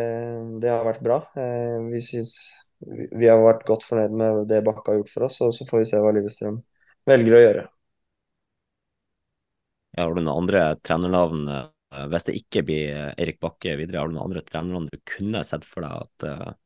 det 0.62 0.72
har 0.72 0.86
vært 0.86 1.04
bra. 1.06 1.20
Eh, 1.38 1.78
vi 1.92 2.02
synes 2.04 2.34
vi 2.78 3.26
har 3.26 3.40
vært 3.42 3.66
godt 3.66 3.86
fornøyd 3.86 4.14
med 4.20 4.44
det 4.50 4.62
Bakke 4.66 4.92
har 4.92 5.00
gjort 5.00 5.14
for 5.14 5.26
oss, 5.28 5.40
og 5.42 5.54
så 5.54 5.66
får 5.66 5.82
vi 5.82 5.88
se 5.90 6.02
hva 6.02 6.14
Lillestrøm 6.14 6.60
velger 7.08 7.38
å 7.38 7.42
gjøre. 7.42 7.64
Ja, 9.96 10.04
har 10.04 10.14
du 10.14 10.20
noen 10.20 10.34
andre 10.44 10.62
trenernavn, 10.86 11.46
eh, 11.54 12.04
hvis 12.12 12.28
det 12.28 12.36
ikke 12.38 12.64
blir 12.68 13.14
Erik 13.18 13.40
Bakke 13.42 13.74
videre, 13.80 14.02
har 14.02 14.10
du 14.10 14.14
noen 14.18 14.28
andre 14.28 14.44
trenernavn 14.46 14.90
du 14.92 14.98
kunne 15.08 15.42
sett 15.46 15.66
for 15.66 15.86
deg 15.86 16.06
at 16.06 16.58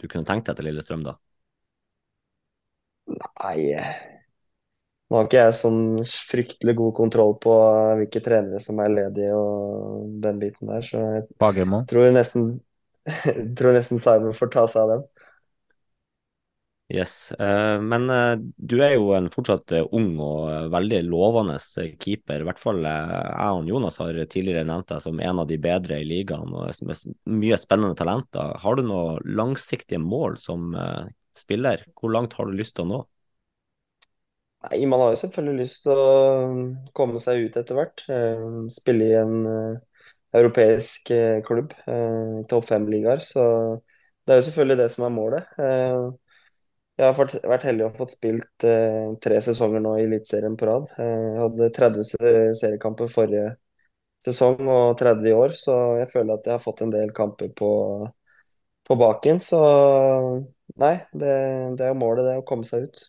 du 0.00 0.06
kunne 0.08 0.26
tenkt 0.26 0.48
deg 0.48 0.58
til 0.58 0.70
Lillestrøm 0.70 1.04
da? 1.06 1.18
Nei, 3.10 3.70
nå 5.10 5.18
har 5.18 5.26
ikke 5.26 5.40
jeg 5.42 5.54
sånn 5.58 5.80
fryktelig 6.30 6.76
god 6.78 6.92
kontroll 6.94 7.32
på 7.42 7.54
hvilke 7.98 8.22
trenere 8.22 8.60
som 8.62 8.78
er 8.78 8.92
ledige 8.94 9.34
og 9.34 10.04
den 10.22 10.38
biten 10.38 10.70
der, 10.70 10.86
så 10.86 11.02
jeg 11.02 11.24
Bagermo. 11.42 11.82
tror 11.90 12.14
nesten, 12.14 12.52
tror 13.58 13.74
nesten 13.74 13.98
Simon 14.02 14.36
får 14.38 14.52
ta 14.54 14.68
seg 14.70 14.84
av 14.84 14.92
den. 14.94 15.02
Yes, 16.90 17.32
uh, 17.38 17.82
men 17.82 18.06
uh, 18.10 18.38
du 18.38 18.80
er 18.82 18.96
jo 18.96 19.12
en 19.14 19.28
fortsatt 19.30 19.74
ung 19.94 20.08
og 20.22 20.70
veldig 20.74 21.02
lovende 21.06 21.58
keeper. 22.02 22.42
I 22.42 22.48
hvert 22.48 22.62
fall 22.62 22.82
jeg 22.86 23.50
og 23.58 23.70
Jonas 23.70 23.98
har 24.02 24.14
tidligere 24.30 24.66
nevnt 24.66 24.90
deg 24.94 25.02
som 25.02 25.18
en 25.22 25.42
av 25.42 25.50
de 25.50 25.58
bedre 25.62 26.00
i 26.02 26.06
ligaen 26.06 26.54
og 26.54 26.70
med 26.86 27.14
mye 27.34 27.58
spennende 27.58 27.98
talenter. 27.98 28.58
Har 28.62 28.78
du 28.78 28.86
noen 28.86 29.22
langsiktige 29.38 30.02
mål 30.02 30.38
som 30.38 30.74
spiller? 31.38 31.82
Hvor 31.98 32.14
langt 32.14 32.38
har 32.38 32.46
du 32.46 32.58
lyst 32.58 32.78
til 32.78 32.86
å 32.86 32.92
nå? 32.94 33.06
Nei, 34.60 34.84
Man 34.86 35.00
har 35.00 35.14
jo 35.14 35.20
selvfølgelig 35.22 35.62
lyst 35.62 35.84
til 35.86 35.96
å 35.96 36.08
komme 36.96 37.20
seg 37.22 37.46
ut 37.46 37.56
etter 37.60 37.78
hvert. 37.78 38.02
Eh, 38.12 38.42
spille 38.74 39.06
i 39.08 39.14
en 39.16 39.38
eh, 39.48 40.02
europeisk 40.40 41.10
klubb, 41.46 41.72
topp 42.50 42.68
fem-ligaer. 42.68 43.24
Så 43.26 43.42
det 44.24 44.34
er 44.34 44.40
jo 44.42 44.48
selvfølgelig 44.50 44.76
det 44.82 44.90
som 44.94 45.06
er 45.08 45.14
målet. 45.16 45.48
Jeg 47.00 47.06
har 47.08 47.16
vært 47.50 47.64
heldig 47.66 47.86
og 47.86 47.96
fått 47.96 48.12
spilt 48.12 48.64
tre 49.24 49.40
sesonger 49.42 49.82
nå 49.82 49.96
i 49.98 50.04
Eliteserien 50.04 50.54
på 50.60 50.68
rad. 50.68 50.92
Jeg 51.00 51.40
hadde 51.40 51.70
30 51.80 52.06
seriekamper 52.60 53.10
forrige 53.10 53.48
sesong 54.28 54.62
og 54.68 54.98
30 55.00 55.32
i 55.32 55.34
år, 55.34 55.56
så 55.56 55.76
jeg 55.98 56.12
føler 56.12 56.36
at 56.36 56.46
jeg 56.46 56.54
har 56.58 56.64
fått 56.64 56.84
en 56.84 56.92
del 56.94 57.10
kamper 57.16 57.50
på, 57.56 57.70
på 58.86 58.96
baken. 58.96 59.40
Så 59.40 59.60
nei, 60.82 60.94
det, 61.12 61.32
det 61.78 61.86
er 61.86 61.92
jo 61.92 61.98
målet, 62.00 62.26
det 62.28 62.38
å 62.40 62.46
komme 62.46 62.68
seg 62.68 62.88
ut 62.88 63.02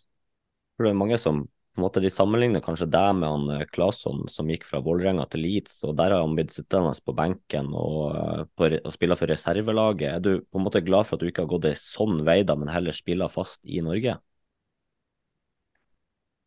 tror 0.82 0.90
det 0.90 0.96
er 0.96 1.02
mange 1.04 1.18
som 1.20 1.44
på 1.72 1.80
en 1.80 1.86
måte 1.86 2.02
de 2.04 2.10
sammenligner 2.12 2.60
kanskje 2.60 2.88
deg 2.92 3.14
med 3.16 3.30
han 3.30 3.52
eh, 3.54 3.68
Claesson 3.72 4.26
som 4.28 4.50
gikk 4.50 4.66
fra 4.68 4.82
Vålerenga 4.84 5.24
til 5.32 5.40
Leeds, 5.46 5.78
og 5.88 5.94
der 5.96 6.12
har 6.12 6.20
han 6.20 6.34
blitt 6.36 6.52
sittende 6.52 6.92
på 7.00 7.14
benken 7.16 7.70
og, 7.72 8.18
eh, 8.60 8.74
og 8.82 8.92
spille 8.92 9.16
for 9.16 9.32
reservelaget. 9.32 10.08
Er 10.10 10.20
du 10.20 10.32
på 10.44 10.60
en 10.60 10.66
måte 10.66 10.84
glad 10.84 11.08
for 11.08 11.16
at 11.16 11.24
du 11.24 11.30
ikke 11.30 11.46
har 11.46 11.52
gått 11.54 11.70
en 11.70 11.78
sånn 11.80 12.20
vei, 12.26 12.42
da, 12.44 12.58
men 12.60 12.72
heller 12.72 12.92
spiller 12.92 13.32
fast 13.32 13.62
i 13.64 13.80
Norge? 13.84 14.18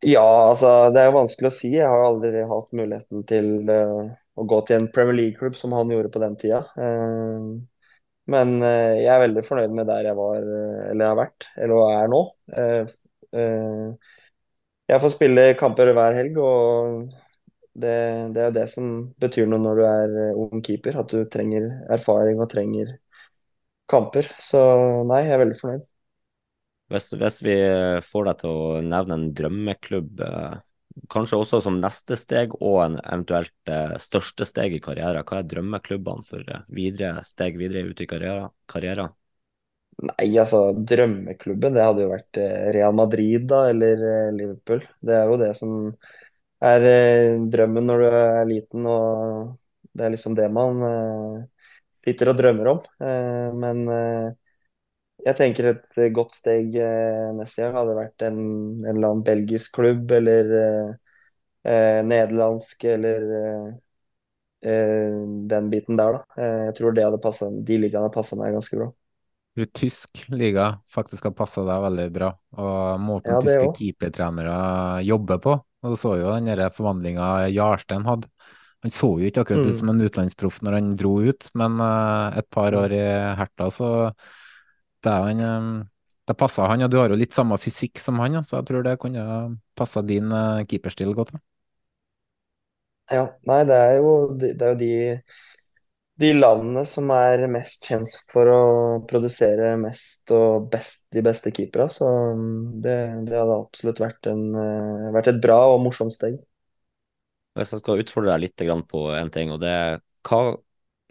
Ja, 0.05 0.27
altså 0.51 0.91
det 0.93 1.01
er 1.01 1.09
jo 1.09 1.17
vanskelig 1.17 1.49
å 1.49 1.55
si. 1.55 1.71
Jeg 1.73 1.89
har 1.89 2.05
aldri 2.05 2.43
hatt 2.45 2.75
muligheten 2.77 3.23
til 3.25 3.47
uh, 3.71 4.11
å 4.37 4.43
gå 4.45 4.59
til 4.67 4.77
en 4.77 4.89
Premier 4.93 5.17
League-klubb 5.17 5.55
som 5.57 5.73
han 5.73 5.89
gjorde 5.89 6.11
på 6.13 6.21
den 6.21 6.35
tida. 6.37 6.59
Uh, 6.77 7.55
men 8.29 8.59
jeg 8.61 9.09
er 9.09 9.21
veldig 9.21 9.43
fornøyd 9.45 9.73
med 9.77 9.89
der 9.89 10.07
jeg 10.09 10.17
var, 10.17 10.45
eller 10.91 11.09
har 11.11 11.17
vært, 11.17 11.45
eller 11.61 11.91
er 11.93 12.07
nå. 12.09 12.21
Jeg 14.91 15.01
får 15.01 15.15
spille 15.15 15.45
kamper 15.57 15.89
hver 15.97 16.13
helg, 16.13 16.37
og 16.37 17.07
det, 17.73 17.95
det 18.35 18.43
er 18.43 18.53
det 18.53 18.67
som 18.71 18.91
betyr 19.21 19.49
noe 19.49 19.63
når 19.63 19.79
du 19.79 19.87
er 19.89 20.13
eh, 20.27 20.37
ung 20.45 20.61
keeper. 20.65 20.99
At 21.01 21.11
du 21.11 21.25
trenger 21.31 21.67
erfaring 21.95 22.39
og 22.43 22.51
trenger 22.53 22.93
kamper. 23.91 24.29
Så 24.41 24.61
nei, 25.09 25.25
jeg 25.25 25.35
er 25.35 25.43
veldig 25.43 25.59
fornøyd. 25.59 25.83
Hvis, 26.93 27.09
hvis 27.17 27.41
vi 27.41 27.57
får 28.05 28.29
deg 28.29 28.39
til 28.43 28.51
å 28.53 28.79
nevne 28.85 29.17
en 29.17 29.27
drømmeklubb, 29.33 30.21
eh, 30.21 30.57
kanskje 31.11 31.39
også 31.41 31.63
som 31.65 31.81
neste 31.81 32.17
steg 32.19 32.53
og 32.59 32.77
en 32.85 32.99
eventuelt 33.01 33.71
eh, 33.71 33.95
største 34.01 34.45
steg 34.45 34.77
i 34.77 34.81
karrieren? 34.85 35.25
Hva 35.25 35.41
er 35.41 35.49
drømmeklubbene 35.49 36.29
for 36.29 36.45
eh, 36.45 36.65
videre 36.69 37.25
steg 37.25 37.57
videre 37.57 37.89
ut 37.89 38.05
i 38.05 38.09
karrieren? 38.09 39.15
Nei, 40.03 40.27
altså 40.41 40.59
drømmeklubben, 40.75 41.75
det 41.77 41.83
hadde 41.85 42.03
jo 42.03 42.09
vært 42.11 42.37
eh, 42.41 42.65
Real 42.75 42.95
Madrid 42.97 43.45
da, 43.47 43.61
eller 43.71 44.01
eh, 44.09 44.31
Liverpool. 44.35 44.81
Det 44.99 45.15
er 45.15 45.29
jo 45.31 45.37
det 45.39 45.51
som 45.59 45.75
er 46.67 46.87
eh, 46.89 47.37
drømmen 47.53 47.87
når 47.87 48.03
du 48.03 48.07
er 48.19 48.49
liten, 48.49 48.89
og 48.91 49.53
det 49.95 50.05
er 50.09 50.15
liksom 50.17 50.35
det 50.35 50.49
man 50.51 50.83
sitter 52.05 52.31
og 52.31 52.37
drømmer 52.39 52.69
om. 52.73 52.81
Men 53.61 53.85
jeg 55.25 55.35
tenker 55.39 55.67
et 55.71 55.97
godt 56.15 56.35
steg 56.37 56.75
neste 57.39 57.63
gang 57.63 57.75
hadde 57.79 57.95
vært 57.97 58.25
en, 58.27 58.37
en 58.83 58.91
eller 58.93 59.09
annen 59.09 59.23
belgisk 59.27 59.75
klubb, 59.79 60.11
eller 60.19 60.51
nederlandsk, 62.11 62.83
eller 62.85 63.25
den 65.51 65.69
biten 65.71 65.97
der, 65.99 66.17
da. 66.17 66.45
Jeg 66.67 66.75
tror 66.79 66.95
det 66.97 67.05
hadde 67.05 67.21
passet, 67.23 67.59
de 67.67 67.77
ligaene 67.83 68.11
passa 68.13 68.37
meg 68.39 68.55
ganske 68.57 68.79
bra 68.79 68.89
tror 69.55 69.69
tysk 69.71 70.25
liga 70.33 70.67
faktisk 70.91 71.29
har 71.29 71.35
passa 71.37 71.63
deg 71.67 71.85
veldig 71.85 72.09
bra. 72.15 72.33
Og 72.59 72.99
måten 73.03 73.37
ja, 73.37 73.39
tyske 73.43 73.71
keepertrenere 73.77 74.57
jobber 75.07 75.41
på. 75.43 75.55
Og 75.85 75.93
du 75.93 75.99
så 75.99 76.15
jo 76.19 76.33
den 76.33 76.61
forvandlinga 76.75 77.47
Jarstein 77.53 78.07
hadde. 78.07 78.29
Han 78.85 78.93
så 78.93 79.09
jo 79.17 79.29
ikke 79.29 79.41
akkurat 79.41 79.65
ut 79.65 79.71
mm. 79.71 79.77
som 79.79 79.89
en 79.89 80.03
utenlandsproff 80.03 80.61
når 80.65 80.77
han 80.77 80.93
dro 80.99 81.15
ut, 81.25 81.47
men 81.57 81.79
uh, 81.81 82.35
et 82.37 82.45
par 82.53 82.75
år 82.77 82.93
i 82.93 83.05
Herta, 83.39 83.71
så 83.73 83.87
det 85.05 85.13
han 85.25 85.41
um, 85.41 85.71
det 86.25 86.35
passa 86.37 86.67
han, 86.69 86.83
og 86.85 86.91
du 86.93 86.97
har 86.99 87.09
jo 87.09 87.17
litt 87.17 87.33
samme 87.33 87.57
fysikk 87.61 88.01
som 88.01 88.19
han, 88.21 88.37
så 88.45 88.59
jeg 88.59 88.67
tror 88.69 88.85
det 88.85 88.97
kunne 89.01 89.25
passa 89.77 90.01
din 90.05 90.29
uh, 90.33 90.61
keeperstil 90.69 91.13
godt. 91.17 91.33
Ja, 93.13 93.27
nei, 93.45 93.59
det 93.69 93.75
er 93.77 93.99
jo, 94.01 94.13
det 94.41 94.55
er 94.57 94.73
jo 94.73 94.79
de 94.79 94.93
de 96.15 96.31
landene 96.31 96.85
som 96.87 97.09
er 97.11 97.43
mest 97.51 97.89
kjent 97.89 98.13
for 98.31 98.47
å 98.47 98.59
produsere 99.07 99.73
mest 99.79 100.31
og 100.31 100.69
best, 100.71 101.03
de 101.11 101.23
beste 101.25 101.51
keepere. 101.55 101.89
Så 101.91 102.07
mm, 102.07 102.59
det, 102.83 102.97
det 103.27 103.35
hadde 103.35 103.57
absolutt 103.59 103.99
vært, 103.99 104.29
en, 104.31 104.45
eh, 104.55 105.09
vært, 105.15 105.33
et 105.33 105.41
bra 105.43 105.59
og 105.73 105.81
morsomt 105.83 106.15
steg. 106.15 106.37
Hvis 107.55 107.73
jeg 107.75 107.83
skal 107.83 108.03
utfordre 108.03 108.31
deg 108.31 108.45
litt 108.45 108.87
på 108.91 109.01
en 109.15 109.31
ting, 109.31 109.51
og 109.51 109.59
det 109.63 109.71
er 109.71 109.99
hva 110.27 110.55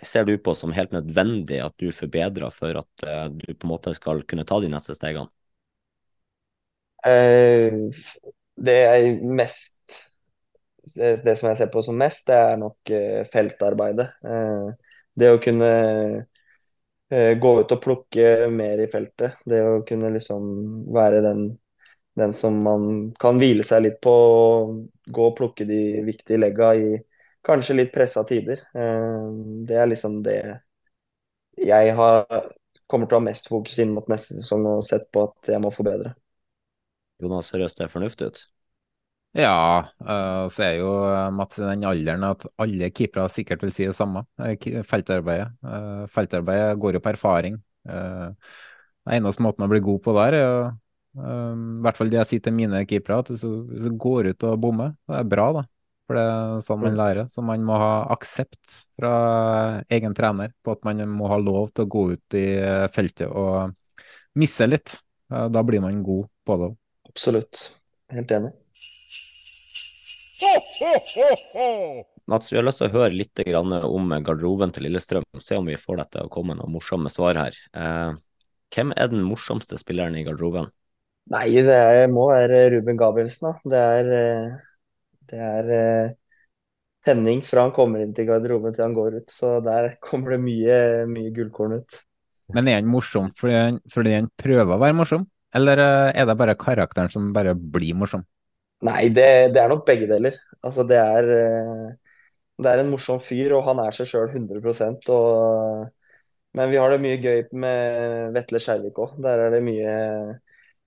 ser 0.04 0.26
du 0.26 0.34
på 0.42 0.52
som 0.56 0.72
helt 0.74 0.92
nødvendig 0.92 1.60
at 1.62 1.76
du 1.80 1.92
forbedrer 1.94 2.52
for 2.52 2.80
at 2.80 3.04
uh, 3.06 3.28
du 3.30 3.46
på 3.54 3.64
en 3.64 3.70
måte 3.70 3.94
skal 3.96 4.24
kunne 4.28 4.44
ta 4.44 4.58
de 4.60 4.68
neste 4.72 4.96
stegene? 4.96 5.30
Uh, 7.04 7.92
det 8.60 8.76
er 8.88 9.06
mest 9.24 9.78
det, 10.94 11.36
som 11.38 11.48
jeg 11.48 11.60
ser 11.62 11.70
på 11.72 11.80
som 11.86 11.96
mest, 11.96 12.26
det 12.28 12.36
er 12.36 12.58
nok 12.60 12.90
feltarbeidet. 13.32 14.10
Det 15.18 15.30
å 15.32 15.40
kunne 15.42 15.70
eh, 17.10 17.32
gå 17.40 17.52
ut 17.60 17.74
og 17.76 17.82
plukke 17.82 18.48
mer 18.52 18.82
i 18.84 18.88
feltet, 18.90 19.38
det 19.48 19.62
å 19.62 19.82
kunne 19.86 20.12
liksom 20.14 20.48
være 20.94 21.22
den, 21.24 21.46
den 22.18 22.34
som 22.36 22.60
man 22.66 22.88
kan 23.20 23.40
hvile 23.42 23.66
seg 23.66 23.86
litt 23.86 24.00
på, 24.04 24.14
og 24.14 25.12
gå 25.14 25.28
og 25.30 25.36
plukke 25.38 25.66
de 25.68 25.80
viktige 26.06 26.40
legga 26.42 26.74
i 26.78 26.92
kanskje 27.44 27.78
litt 27.78 27.94
pressa 27.94 28.24
tider. 28.28 28.64
Eh, 28.74 29.30
det 29.68 29.80
er 29.80 29.90
liksom 29.90 30.22
det 30.26 30.40
jeg 31.60 31.94
har, 31.94 32.26
kommer 32.90 33.06
til 33.06 33.16
å 33.16 33.22
ha 33.22 33.28
mest 33.28 33.48
fokus 33.50 33.78
inn 33.82 33.94
mot 33.94 34.08
neste 34.10 34.36
sesong 34.40 34.66
og 34.72 34.84
sett 34.86 35.06
på 35.14 35.28
at 35.28 35.54
jeg 35.54 35.62
må 35.62 35.70
forbedre. 35.74 36.16
Jonas, 37.22 37.52
høres 37.54 37.76
det 37.78 37.92
fornuftig 37.92 38.32
ut? 38.32 38.40
Ja, 39.34 39.82
uh, 39.98 40.46
så 40.54 40.62
er 40.62 40.76
jo 40.78 40.90
eh, 41.10 41.30
Mats 41.34 41.58
i 41.58 41.64
den 41.66 41.82
alderen 41.88 42.22
at 42.28 42.44
alle 42.62 42.90
keepere 42.94 43.26
sikkert 43.32 43.64
vil 43.66 43.72
si 43.74 43.88
det 43.88 43.96
samme. 43.98 44.22
Eh, 44.38 44.54
feltarbeidet. 44.86 45.50
Feltarbeidet 46.14 46.78
går 46.78 46.98
jo 46.98 47.02
på 47.02 47.10
erfaring. 47.10 47.58
Den 47.84 49.16
eneste 49.18 49.42
måten 49.44 49.66
å 49.66 49.68
bli 49.68 49.82
god 49.84 50.00
på 50.06 50.14
der, 50.16 50.38
er 50.38 50.54
i 51.14 51.82
hvert 51.84 51.98
fall 51.98 52.08
det 52.10 52.18
jeg 52.22 52.30
sier 52.30 52.44
til 52.46 52.54
mine 52.56 52.80
keepere, 52.90 53.20
at 53.22 53.28
hvis 53.30 53.42
du, 53.44 53.90
går 54.00 54.32
ut 54.32 54.46
og 54.48 54.56
bommer, 54.62 54.94
det 55.10 55.18
er 55.20 55.28
bra, 55.34 55.50
da. 55.58 55.66
For 56.08 56.18
det 56.18 56.24
er 56.30 56.64
sånn 56.64 56.80
man 56.80 56.94
mm. 56.94 56.98
lærer. 57.00 57.28
Så 57.30 57.44
man 57.44 57.66
må 57.66 57.76
ha 57.80 57.92
aksept 58.14 58.80
fra 58.96 59.12
egen 59.92 60.16
trener 60.16 60.54
på 60.64 60.74
at 60.74 60.82
man 60.86 61.04
må 61.10 61.28
ha 61.32 61.38
lov 61.42 61.70
til 61.74 61.86
å 61.86 61.92
gå 61.94 62.08
ut 62.16 62.38
i 62.38 62.48
feltet 62.94 63.28
og 63.28 63.74
misse 64.38 64.68
litt. 64.70 64.98
Da 65.28 65.66
blir 65.66 65.84
man 65.84 66.02
god 66.06 66.28
på 66.46 66.60
det. 66.62 66.74
Absolutt. 67.10 67.68
Helt 68.14 68.34
enig. 68.38 68.54
Mats, 72.30 72.52
vi 72.52 72.56
har 72.56 72.64
lyst 72.64 72.80
til 72.80 72.88
å 72.88 72.94
høre 72.94 73.14
litt 73.14 73.42
om 73.56 74.14
garderoben 74.24 74.72
til 74.72 74.86
Lillestrøm. 74.88 75.26
Se 75.42 75.58
om 75.58 75.66
vi 75.68 75.76
får 75.80 76.00
deg 76.00 76.14
til 76.14 76.28
å 76.28 76.32
komme 76.32 76.54
med 76.54 76.62
noen 76.62 76.74
morsomme 76.76 77.12
svar 77.12 77.36
her. 77.36 77.58
Eh, 77.76 78.16
hvem 78.74 78.94
er 78.96 79.12
den 79.12 79.24
morsomste 79.26 79.78
spilleren 79.80 80.16
i 80.18 80.24
garderoben? 80.26 80.70
Nei, 81.32 81.46
det 81.64 81.74
er, 81.74 82.06
må 82.12 82.28
være 82.32 82.66
Ruben 82.74 82.98
Gabrielsen. 83.00 83.52
Da. 83.52 83.70
Det 83.72 83.82
er, 83.98 84.10
eh, 84.18 84.88
det 85.30 85.44
er 85.50 85.70
eh, 85.76 86.16
tenning 87.04 87.44
fra 87.46 87.64
han 87.64 87.76
kommer 87.76 88.02
inn 88.04 88.16
til 88.16 88.28
garderoben 88.28 88.74
til 88.74 88.86
han 88.86 88.96
går 88.96 89.20
ut. 89.20 89.30
Så 89.32 89.56
der 89.64 89.94
kommer 90.04 90.36
det 90.36 90.42
mye, 90.44 90.78
mye 91.10 91.32
gullkorn 91.36 91.78
ut. 91.80 92.00
Men 92.52 92.68
er 92.68 92.80
han 92.80 92.90
morsom 92.90 93.30
fordi 93.38 93.56
han, 93.56 93.80
fordi 93.92 94.18
han 94.18 94.28
prøver 94.40 94.74
å 94.74 94.80
være 94.82 94.96
morsom, 94.98 95.24
eller 95.56 95.80
eh, 95.80 96.10
er 96.20 96.28
det 96.28 96.36
bare 96.40 96.58
karakteren 96.60 97.12
som 97.12 97.32
bare 97.36 97.54
blir 97.56 97.96
morsom? 97.96 98.26
Nei, 98.84 99.08
det, 99.16 99.26
det, 99.54 99.60
er 99.62 99.70
nok 99.72 99.84
begge 99.88 100.08
deler. 100.10 100.36
Altså, 100.64 100.84
det 100.88 100.98
er, 101.00 101.28
eh, 101.38 102.16
det 102.60 102.70
er 102.70 102.82
en 102.82 102.90
morsom 102.92 103.20
fyr, 103.24 103.54
og 103.56 103.64
han 103.68 103.80
er 103.84 103.94
seg 103.96 104.10
sjøl 104.10 104.28
100% 104.32 105.08
og, 105.14 105.86
Men 106.54 106.70
vi 106.70 106.78
har 106.78 106.92
det 106.92 107.00
mye 107.02 107.18
gøy 107.18 107.40
med 107.58 108.34
Vetle 108.36 108.60
Skjervik 108.62 108.98
òg. 109.02 109.16
Der 109.24 109.40
er 109.46 109.54
det 109.56 109.62
mye, 109.66 109.94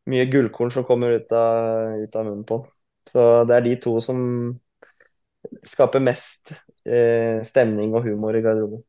mye 0.07 0.27
gullkorn 0.31 0.71
som 0.71 0.85
kommer 0.87 1.17
ut 1.17 1.33
av, 1.35 1.97
ut 2.03 2.15
av, 2.15 2.23
munnen 2.29 2.45
på. 2.47 2.61
Så 3.09 3.25
det 3.49 3.57
er 3.57 3.65
de 3.65 3.73
to 3.83 3.97
som 4.03 4.21
skaper 5.67 6.03
mest 6.03 6.53
eh, 6.85 7.43
stemning 7.47 7.95
og 7.95 8.07
humor 8.07 8.37
i 8.37 8.43
garderoben. 8.45 8.85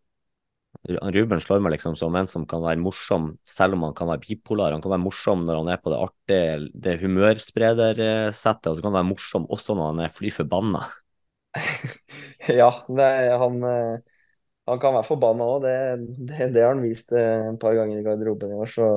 Ruben 0.89 1.41
slår 1.41 1.61
meg 1.61 1.75
liksom 1.75 1.97
som 1.99 2.15
en 2.17 2.29
som 2.31 2.47
kan 2.49 2.63
være 2.65 2.81
morsom 2.81 3.33
selv 3.47 3.77
om 3.77 3.85
han 3.89 3.97
kan 3.97 4.09
være 4.09 4.23
bipolar. 4.25 4.73
Han 4.73 4.83
kan 4.85 4.95
være 4.95 5.05
morsom 5.05 5.45
når 5.45 5.61
han 5.61 5.73
er 5.75 5.81
på 5.83 5.93
det 5.93 5.99
artige, 6.01 6.69
det 6.73 6.95
humørspredersettet, 7.03 8.71
og 8.71 8.77
så 8.77 8.81
kan 8.81 8.91
han 8.93 9.01
være 9.03 9.11
morsom 9.11 9.49
også 9.53 9.77
når 9.77 9.91
han 9.93 10.03
er 10.07 10.15
fly 10.15 10.33
forbanna. 10.33 10.87
ja, 12.61 12.71
det, 12.89 13.09
han, 13.43 13.61
eh, 13.69 14.21
han, 14.71 14.81
kan 14.81 14.97
være 14.97 15.09
forbanna 15.11 15.49
òg. 15.53 15.67
Det, 15.67 15.77
det, 16.31 16.51
det, 16.57 16.65
har 16.65 16.73
han 16.73 16.85
vist 16.87 17.13
en 17.13 17.53
et 17.53 17.63
par 17.63 17.77
ganger 17.77 18.01
i 18.01 18.07
garderoben 18.07 18.55
i 18.55 18.61
år. 18.63 18.73
Så 18.73 18.91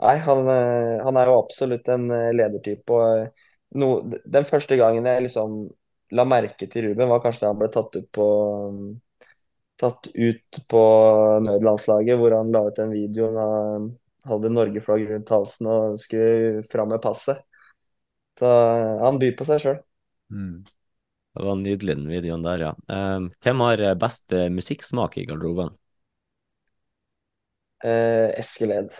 nei, 0.00 0.16
han, 0.24 0.52
eh, 0.52 0.92
han 1.04 1.20
er 1.20 1.32
jo 1.32 1.40
absolutt 1.42 1.92
en 1.92 2.08
ledertype. 2.08 2.96
Og 2.96 3.80
no, 3.80 3.96
den 4.24 4.48
første 4.48 4.80
gangen 4.80 5.08
jeg 5.08 5.28
liksom 5.28 5.66
la 6.16 6.24
merke 6.24 6.68
til 6.70 6.88
Ruben, 6.88 7.10
var 7.10 7.20
kanskje 7.24 7.44
da 7.44 7.50
han 7.50 7.60
ble 7.60 7.68
tatt 7.74 7.96
ut 7.98 8.08
på 8.14 8.26
tatt 9.80 10.08
ut 10.14 10.60
på 10.70 10.82
nødlandslaget, 11.44 12.18
hvor 12.20 12.36
han 12.36 12.52
la 12.54 12.64
ut 12.68 12.80
en 12.82 12.94
video 12.94 13.28
da 13.34 13.46
han 13.50 13.90
hadde 14.26 14.52
Norge-flagg 14.54 15.04
rundt 15.10 15.32
halsen 15.34 15.68
og 15.70 15.98
skulle 16.02 16.64
fram 16.72 16.90
med 16.94 17.02
passet. 17.04 17.44
Så 18.40 18.48
han 19.02 19.20
byr 19.20 19.36
på 19.36 19.46
seg 19.48 19.62
sjøl. 19.62 19.78
Mm. 20.32 20.64
Det 21.36 21.44
var 21.44 21.58
nydelig, 21.60 21.96
den 21.98 22.08
videoen 22.08 22.44
der, 22.44 22.64
ja. 22.64 22.72
Um, 22.88 23.28
hvem 23.44 23.62
har 23.64 23.84
best 24.00 24.32
musikksmak 24.52 25.18
i 25.20 25.26
garderoben? 25.28 25.74
Eh, 27.84 28.32
Eskil 28.40 28.72
Ed. 28.72 28.96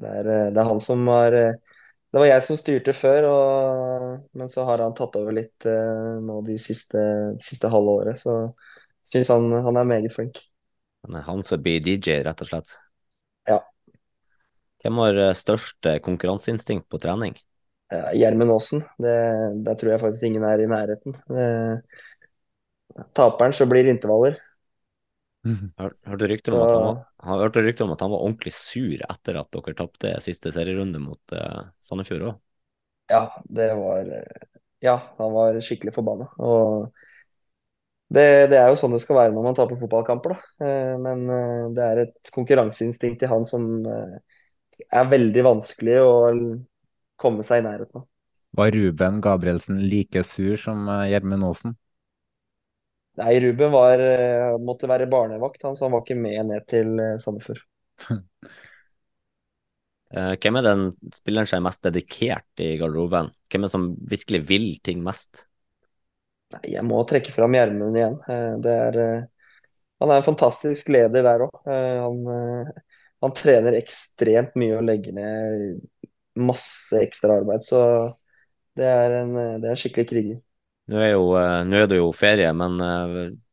Det 0.00 0.08
er, 0.08 0.28
eh, 0.28 0.48
det 0.52 0.60
er, 0.60 0.68
han 0.68 0.80
som 0.80 1.06
har 1.10 1.34
eh, 1.36 1.58
Det 2.10 2.18
var 2.18 2.26
jeg 2.26 2.42
som 2.42 2.56
styrte 2.58 2.92
før, 2.96 3.26
og, 3.30 4.06
men 4.34 4.48
så 4.50 4.64
har 4.66 4.82
han 4.82 4.94
tatt 4.98 5.14
over 5.20 5.34
litt 5.36 5.66
eh, 5.68 6.16
nå 6.26 6.40
de 6.42 6.56
siste, 6.58 6.98
siste 7.38 7.70
halve 7.70 7.92
året. 8.00 8.18
Så 8.18 8.34
Syns 9.10 9.30
han, 9.32 9.50
han, 9.52 9.76
er 9.76 9.88
meget 9.88 10.14
flink. 10.14 10.38
Han 11.06 11.18
er 11.18 11.26
han 11.26 11.42
som 11.46 11.62
blir 11.62 11.82
DJ, 11.82 12.20
rett 12.26 12.42
og 12.44 12.50
slett? 12.50 12.74
Ja. 13.48 13.58
Hvem 14.84 15.00
har 15.02 15.22
eh, 15.26 15.36
størst 15.36 15.88
eh, 15.90 15.98
konkurranseinstinkt 16.04 16.86
på 16.90 17.00
trening? 17.02 17.38
Gjermund 17.90 18.52
Aasen. 18.54 18.84
Der 19.02 19.74
tror 19.74 19.90
jeg 19.90 20.02
faktisk 20.04 20.28
ingen 20.28 20.44
er 20.46 20.60
i 20.62 20.68
nærheten. 20.70 21.16
Det, 21.26 21.46
taperen 23.18 23.54
så 23.56 23.66
blir 23.66 23.90
intervaller. 23.90 24.38
Mm. 25.46 25.72
Hørte 26.06 26.28
rykter 26.28 26.54
om, 26.54 26.62
at 26.62 27.02
han 27.24 27.40
var, 27.40 27.52
rykte 27.64 27.84
om 27.86 27.94
at 27.94 28.02
han 28.04 28.12
var 28.12 28.22
ordentlig 28.26 28.52
sur 28.54 29.02
etter 29.06 29.38
at 29.40 29.50
dere 29.56 29.76
tapte 29.78 30.12
siste 30.20 30.52
serierunde 30.52 31.00
mot 31.00 31.34
uh, 31.34 31.70
Sandefjord 31.80 32.26
òg? 32.28 32.40
Ja, 33.10 33.22
det 33.48 33.70
var 33.74 34.10
Ja, 34.84 34.98
han 35.18 35.32
var 35.34 35.56
skikkelig 35.64 35.96
forbanna. 35.96 36.28
Og 36.38 36.92
det, 38.10 38.50
det, 38.50 38.58
er 38.58 38.72
jo 38.72 38.78
sånn 38.78 38.94
det 38.96 39.02
skal 39.04 39.20
være 39.20 39.34
når 39.36 39.44
man 39.46 39.56
på 39.70 39.78
fotballkamper, 39.84 40.32
da. 40.34 40.66
Eh, 40.66 40.94
men 40.98 41.20
eh, 41.30 41.66
det 41.76 41.84
er 41.84 42.00
et 42.02 42.32
konkurranseinstinkt 42.34 43.22
i 43.22 43.28
han 43.30 43.44
som 43.46 43.68
eh, 43.86 44.16
er 44.90 45.12
veldig 45.12 45.44
vanskelig 45.46 45.98
å 46.02 46.14
komme 47.20 47.44
seg 47.46 47.62
i 47.62 47.66
nærheten 47.68 48.00
av. 48.02 48.08
Var 48.58 48.74
Ruben 48.74 49.20
Gabrielsen 49.22 49.78
like 49.86 50.24
sur 50.26 50.58
som 50.58 50.88
Gjermund 51.06 51.46
Aasen? 51.46 51.76
Nei, 53.20 53.34
Ruben 53.44 53.70
var, 53.70 54.02
måtte 54.58 54.88
være 54.90 55.06
barnevakt, 55.10 55.62
han, 55.62 55.76
så 55.78 55.86
han 55.86 55.94
var 55.94 56.02
ikke 56.02 56.18
med 56.18 56.48
ned 56.48 56.66
til 56.70 56.98
Sandefjord. 57.22 57.62
Hvem 60.10 60.58
er 60.58 60.66
den 60.66 60.82
spilleren 61.14 61.46
som 61.46 61.60
er 61.60 61.66
mest 61.68 61.84
dedikert 61.86 62.64
i 62.64 62.72
garderoben? 62.80 63.30
Hvem 63.46 63.62
er 63.62 63.70
det 63.70 63.74
som 63.76 63.86
virkelig 64.10 64.42
vil 64.48 64.68
ting 64.82 65.04
mest? 65.06 65.44
Nei, 66.54 66.62
Jeg 66.74 66.86
må 66.86 67.02
trekke 67.08 67.34
fram 67.34 67.54
Gjermund 67.54 67.98
igjen. 67.98 68.16
Det 68.64 68.76
er, 68.86 69.00
han 70.02 70.12
er 70.12 70.20
en 70.20 70.26
fantastisk 70.26 70.90
leder 70.90 71.26
der 71.26 71.44
òg. 71.46 71.60
Han, 71.66 72.24
han 73.22 73.34
trener 73.36 73.78
ekstremt 73.78 74.56
mye 74.58 74.78
og 74.80 74.86
legger 74.88 75.14
ned 75.14 75.84
masse 76.40 76.98
ekstra 76.98 77.38
arbeid. 77.38 77.62
Så 77.66 77.82
det 78.78 78.88
er 78.88 79.20
en, 79.20 79.36
det 79.36 79.68
er 79.68 79.76
en 79.76 79.78
skikkelig 79.78 80.10
kriger. 80.10 80.40
Nå 80.90 80.98
er, 80.98 81.12
jo, 81.12 81.30
nå 81.70 81.78
er 81.78 81.86
det 81.86 82.00
jo 82.00 82.10
ferie, 82.16 82.50
men 82.56 82.80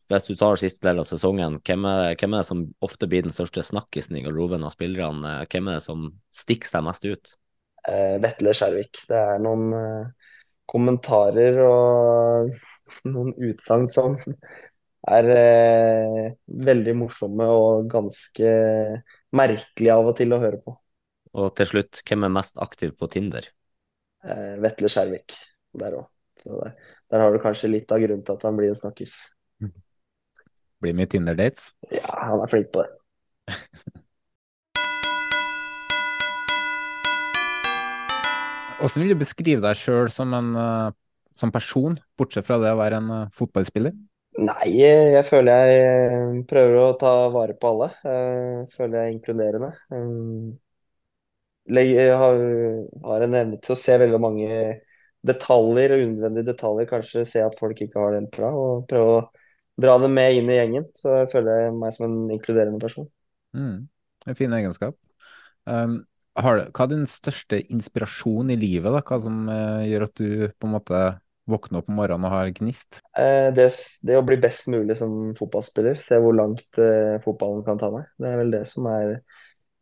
hvis 0.08 0.28
du 0.30 0.38
tar 0.40 0.60
siste 0.60 0.86
del 0.88 1.02
av 1.02 1.08
sesongen, 1.08 1.58
hvem 1.68 1.86
er, 1.90 2.14
hvem 2.16 2.36
er, 2.36 2.44
det 2.44 2.48
som 2.48 2.64
ofte 2.86 3.10
blir 3.12 3.26
den 3.26 3.34
største 3.36 3.64
snakkisen 3.66 4.16
i 4.16 4.24
garderoben 4.24 4.64
av 4.64 4.72
spillerne? 4.72 5.34
Hvem 5.52 5.68
er 5.68 5.80
det 5.80 5.84
som 5.84 6.06
stikker 6.32 6.70
seg 6.70 6.86
mest 6.88 7.08
ut? 7.08 7.34
Eh, 7.92 8.16
Vetle 8.24 8.54
Skjervik. 8.56 9.04
Det 9.10 9.20
er 9.20 9.44
noen 9.44 9.76
eh, 9.76 10.32
kommentarer 10.72 11.60
og 11.66 12.56
noen 13.08 13.34
utsagn 13.50 13.88
som 13.92 14.18
er 15.08 15.30
eh, 15.32 16.26
veldig 16.48 16.96
morsomme 17.00 17.48
og 17.54 17.88
ganske 17.92 18.52
merkelige 19.38 19.96
av 19.96 20.12
og 20.12 20.18
til 20.20 20.36
å 20.36 20.42
høre 20.42 20.60
på. 20.64 20.76
Og 21.38 21.54
til 21.58 21.70
slutt, 21.70 22.02
hvem 22.08 22.26
er 22.28 22.34
mest 22.34 22.60
aktiv 22.64 22.94
på 22.98 23.10
Tinder? 23.14 23.48
Eh, 24.26 24.56
Vetle 24.64 24.90
Skjervik 24.92 25.36
der 25.78 26.00
òg. 26.00 26.08
Der, 26.48 26.76
der 27.12 27.24
har 27.24 27.34
du 27.34 27.40
kanskje 27.44 27.72
litt 27.72 27.92
av 27.92 28.00
grunnen 28.02 28.24
til 28.26 28.38
at 28.38 28.44
han 28.48 28.58
blir 28.58 28.72
en 28.72 28.80
snakkis. 28.80 29.18
Blir 30.82 30.94
mye 30.98 31.10
Tinder-dates? 31.10 31.72
Ja, 31.92 32.08
han 32.30 32.44
er 32.44 32.52
flink 32.52 32.70
på 32.74 32.86
det. 32.86 32.92
Hvordan 38.78 39.02
vil 39.02 39.10
du 39.16 39.18
beskrive 39.18 39.64
deg 39.64 39.80
sjøl 39.80 40.12
som 40.14 40.36
en 40.38 40.50
uh, 40.54 40.94
som 41.40 41.54
person, 41.54 41.98
bortsett 42.18 42.46
fra 42.48 42.60
det 42.62 42.74
å 42.74 42.80
være 42.80 43.02
en 43.02 43.12
uh, 43.14 43.34
fotballspiller? 43.38 43.96
Nei, 44.38 44.68
jeg 44.78 45.24
føler 45.26 45.70
jeg 45.72 46.42
prøver 46.50 46.76
å 46.78 46.98
ta 47.02 47.14
vare 47.34 47.56
på 47.58 47.72
alle. 47.72 47.88
Jeg 48.06 48.68
føler 48.76 49.00
jeg 49.00 49.08
er 49.08 49.16
inkluderende. 49.16 49.72
Jeg 51.74 52.12
har, 52.22 52.44
har 53.08 53.26
en 53.26 53.38
evne 53.40 53.58
til 53.64 53.74
å 53.74 53.80
se 53.82 53.96
veldig 53.98 54.20
mange 54.22 54.60
detaljer 55.26 55.96
og 55.96 56.04
unødvendige 56.04 56.52
detaljer. 56.52 56.90
Kanskje 56.92 57.26
se 57.26 57.42
at 57.44 57.58
folk 57.60 57.82
ikke 57.82 58.00
har 58.00 58.14
det 58.14 58.22
helt 58.22 58.38
bra, 58.38 58.52
og 58.54 58.86
prøve 58.92 59.18
å 59.18 59.26
dra 59.82 59.98
dem 60.04 60.14
med 60.18 60.38
inn 60.38 60.52
i 60.54 60.60
gjengen. 60.60 60.88
Så 60.98 61.16
jeg 61.22 61.32
føler 61.34 61.74
meg 61.76 61.96
som 61.96 62.08
en 62.08 62.20
inkluderende 62.38 62.82
person. 62.84 63.10
Mm. 63.58 63.88
En 64.28 64.38
fin 64.38 64.54
egenskap. 64.54 64.98
Um, 65.66 66.02
har, 66.38 66.68
hva 66.70 66.86
er 66.86 66.94
din 66.94 67.08
største 67.10 67.60
inspirasjon 67.74 68.54
i 68.54 68.60
livet? 68.60 68.92
da? 68.94 69.02
Hva 69.02 69.20
som 69.24 69.48
uh, 69.50 69.84
gjør 69.88 70.08
at 70.08 70.22
du 70.22 70.30
på 70.54 70.70
en 70.70 70.76
måte 70.78 71.02
våkner 71.48 71.82
opp 71.82 71.92
om 71.92 72.00
morgenen 72.00 72.28
og 72.28 72.34
ha 72.36 72.44
gnist? 72.54 73.02
Uh, 73.18 73.50
det, 73.56 73.70
det, 74.04 74.18
å 74.20 74.26
bli 74.28 74.40
best 74.44 74.70
mulig 74.72 74.98
som 75.00 75.34
fotballspiller. 75.38 76.00
Se 76.04 76.20
hvor 76.24 76.36
langt 76.38 76.68
uh, 76.80 77.18
fotballen 77.24 77.64
kan 77.68 77.80
ta 77.82 77.92
meg. 77.94 78.10
Det 78.20 78.32
er 78.32 78.42
vel 78.42 78.54
det 78.54 78.64
som 78.72 78.90
er 78.92 79.20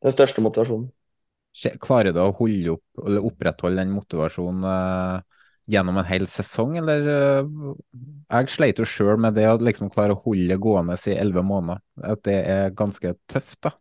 den 0.05 0.15
største 0.15 0.43
motivasjonen. 0.45 0.91
Klarer 1.79 2.11
du 2.11 2.19
å 2.19 2.33
holde 2.35 2.75
opp, 2.75 3.05
eller 3.07 3.25
opprettholde 3.29 3.79
den 3.79 3.95
motivasjonen 3.95 5.23
gjennom 5.71 5.97
en 5.97 6.07
hel 6.07 6.27
sesong, 6.29 6.77
eller 6.81 7.07
eh, 7.09 7.49
Jeg 8.29 8.53
sleit 8.53 8.81
jo 8.81 8.87
sjøl 8.89 9.19
med 9.21 9.35
det 9.37 9.47
å 9.49 9.57
liksom 9.61 9.91
klare 9.93 10.15
å 10.15 10.21
holde 10.25 10.59
gående 10.61 10.97
i 10.97 11.17
elleve 11.17 11.45
måneder. 11.45 11.81
At 12.13 12.23
det 12.27 12.37
er 12.51 12.75
ganske 12.77 13.15
tøft, 13.31 13.59
da. 13.65 13.75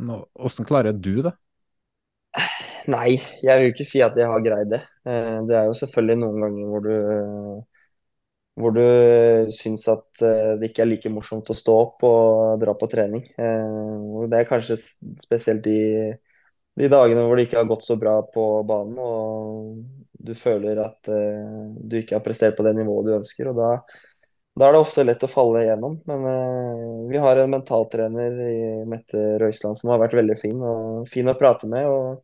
Hvordan 0.00 0.68
klarer 0.68 0.96
du 0.96 1.20
det? 1.28 1.36
Nei, 2.90 3.10
jeg 3.44 3.60
vil 3.60 3.70
ikke 3.72 3.86
si 3.86 4.00
at 4.04 4.16
jeg 4.18 4.28
har 4.30 4.42
greid 4.44 4.70
det. 4.72 4.80
Eh, 5.08 5.36
det 5.48 5.56
er 5.58 5.68
jo 5.68 5.76
selvfølgelig 5.82 6.20
noen 6.22 6.44
ganger 6.46 6.70
hvor 6.72 6.86
du 6.86 6.94
hvor 8.60 8.74
du 8.76 8.82
syns 9.54 9.86
at 9.88 10.22
eh, 10.26 10.54
det 10.60 10.70
ikke 10.70 10.82
er 10.84 10.90
like 10.90 11.12
morsomt 11.12 11.48
å 11.52 11.56
stå 11.56 11.76
opp 11.84 12.04
og 12.08 12.60
dra 12.62 12.74
på 12.76 12.88
trening. 12.92 13.22
Det 13.38 14.40
er 14.40 14.48
kanskje 14.48 14.76
spesielt 15.22 15.62
de, 15.64 15.76
de 16.80 16.90
dagene 16.92 17.24
hvor 17.26 17.38
det 17.38 17.46
ikke 17.48 17.60
har 17.62 17.70
gått 17.70 17.86
så 17.86 17.96
bra 18.00 18.18
på 18.34 18.46
banen. 18.68 18.98
og 19.00 20.06
du 20.20 20.34
føler 20.36 20.76
at 20.84 21.08
du 21.08 21.94
ikke 21.96 22.18
har 22.18 22.24
prestert 22.24 22.58
på 22.58 22.64
det 22.66 22.74
nivået 22.76 23.06
du 23.08 23.14
ønsker. 23.16 23.48
og 23.48 23.56
da, 23.56 23.70
da 24.60 24.66
er 24.68 24.76
det 24.76 24.82
ofte 24.84 25.04
lett 25.06 25.24
å 25.24 25.30
falle 25.32 25.62
igjennom. 25.64 25.96
Men 26.10 27.06
vi 27.08 27.22
har 27.24 27.40
en 27.40 27.54
mentaltrener 27.54 28.36
i 28.44 28.58
Mette 28.90 29.22
Røiseland 29.40 29.80
som 29.80 29.94
har 29.94 30.02
vært 30.02 30.18
veldig 30.20 30.36
fin 30.40 30.60
og 30.60 31.08
fin 31.08 31.32
å 31.32 31.38
prate 31.40 31.70
med. 31.70 31.88
og 31.88 32.20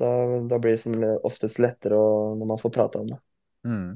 Da, 0.00 0.10
da 0.48 0.58
blir 0.58 0.76
det 0.76 0.82
som 0.82 0.94
oftest 1.28 1.60
lettere 1.60 1.98
å, 1.98 2.36
når 2.38 2.48
man 2.54 2.60
får 2.60 2.72
prate 2.74 3.02
om 3.02 3.10
det. 3.12 3.18
Mm. 3.68 3.90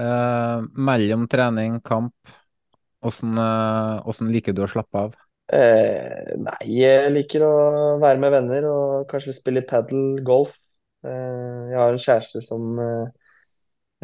Eh, 0.00 0.68
mellom 0.88 1.26
trening, 1.28 1.80
kamp, 1.84 2.14
hvordan 3.00 4.30
liker 4.32 4.56
du 4.56 4.64
å 4.64 4.70
slappe 4.70 5.08
av? 5.08 5.18
nei, 5.50 6.66
jeg 6.70 7.10
liker 7.10 7.42
å 7.42 7.54
være 7.98 8.20
med 8.22 8.30
venner 8.30 8.66
og 8.70 9.08
kanskje 9.10 9.34
spille 9.34 9.64
padel, 9.66 10.20
golf. 10.22 10.52
Eh, 11.02 11.60
jeg 11.72 11.78
har 11.80 11.94
en 11.94 12.02
kjæreste 12.04 12.42
som 12.44 12.78
eh, 12.78 13.06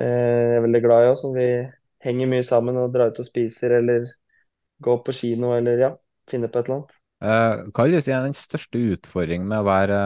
eh, 0.00 0.06
jeg 0.06 0.58
er 0.58 0.64
veldig 0.64 0.82
glad 0.84 1.04
i, 1.04 1.10
og 1.12 1.18
som 1.20 1.34
vi 1.36 1.48
henger 2.06 2.30
mye 2.30 2.46
sammen 2.46 2.78
og 2.80 2.92
drar 2.94 3.12
ut 3.12 3.20
og 3.20 3.28
spiser 3.28 3.78
eller 3.80 4.08
går 4.82 5.02
på 5.04 5.14
kino 5.16 5.52
eller 5.56 5.82
ja, 5.86 5.90
finner 6.30 6.52
på 6.52 6.60
et 6.60 6.70
eller 6.70 6.80
annet. 6.80 6.96
Hva 7.26 7.86
vil 7.86 7.96
du 7.96 8.04
si 8.04 8.12
er 8.14 8.26
den 8.26 8.36
største 8.38 8.80
utfordringen 8.94 9.48
med 9.50 9.62
å 9.62 9.66
være 9.66 9.98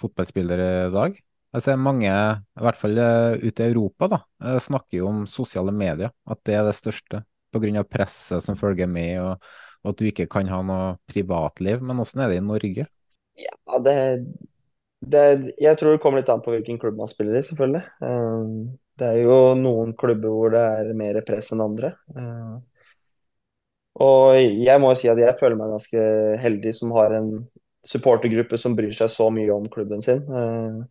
fotballspiller 0.00 0.62
i 0.64 0.72
dag? 0.94 1.20
Jeg 1.54 1.62
ser 1.62 1.78
mange, 1.78 2.10
i 2.10 2.64
hvert 2.66 2.78
fall 2.80 2.98
ute 2.98 3.62
i 3.62 3.70
Europa, 3.70 4.08
da, 4.10 4.18
snakker 4.58 4.98
jo 4.98 5.10
om 5.12 5.20
sosiale 5.30 5.70
medier. 5.74 6.10
At 6.26 6.40
det 6.48 6.56
er 6.58 6.66
det 6.66 6.74
største 6.74 7.22
pga. 7.54 7.84
presset 7.86 8.42
som 8.42 8.58
følger 8.58 8.90
med, 8.90 9.20
og, 9.22 9.46
at 9.84 10.00
du 10.00 10.08
ikke 10.08 10.26
kan 10.30 10.50
ha 10.50 10.62
noe 10.66 10.96
privatliv. 11.06 11.82
Men 11.84 12.00
hvordan 12.00 12.24
er 12.24 12.32
det 12.32 12.40
i 12.40 12.44
Norge? 12.48 12.86
Ja, 13.38 13.78
det, 13.84 13.96
det, 15.04 15.24
jeg 15.60 15.78
tror 15.78 15.94
det 15.94 16.02
kommer 16.02 16.22
litt 16.22 16.32
an 16.32 16.42
på 16.42 16.54
hvilken 16.54 16.80
klubb 16.82 16.98
man 16.98 17.10
spiller 17.10 17.38
i, 17.38 17.44
selvfølgelig. 17.46 17.84
Det 18.98 19.10
er 19.10 19.20
jo 19.22 19.38
noen 19.58 19.94
klubber 19.98 20.34
hvor 20.34 20.54
det 20.54 20.64
er 20.80 20.94
mer 20.98 21.20
press 21.26 21.52
enn 21.54 21.62
andre. 21.62 21.94
Og 24.02 24.38
jeg 24.38 24.80
må 24.82 24.90
jo 24.90 24.98
si 24.98 25.10
at 25.10 25.20
jeg 25.20 25.36
føler 25.38 25.58
meg 25.58 25.74
ganske 25.76 26.06
heldig 26.42 26.72
som 26.74 26.94
har 26.96 27.14
en 27.14 27.28
supportergruppe 27.86 28.58
som 28.58 28.74
bryr 28.74 28.94
seg 28.96 29.10
så 29.12 29.28
mye 29.32 29.52
om 29.54 29.68
klubben 29.70 30.02
sin. 30.02 30.24
Uh, 30.26 30.82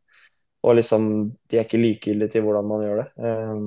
og 0.63 0.77
liksom, 0.79 1.07
de 1.49 1.59
er 1.59 1.65
ikke 1.65 1.81
likegyldige 1.81 2.35
til 2.35 2.45
hvordan 2.45 2.69
man 2.69 2.85
gjør 2.85 3.01
det. 3.01 3.07
Um, 3.19 3.65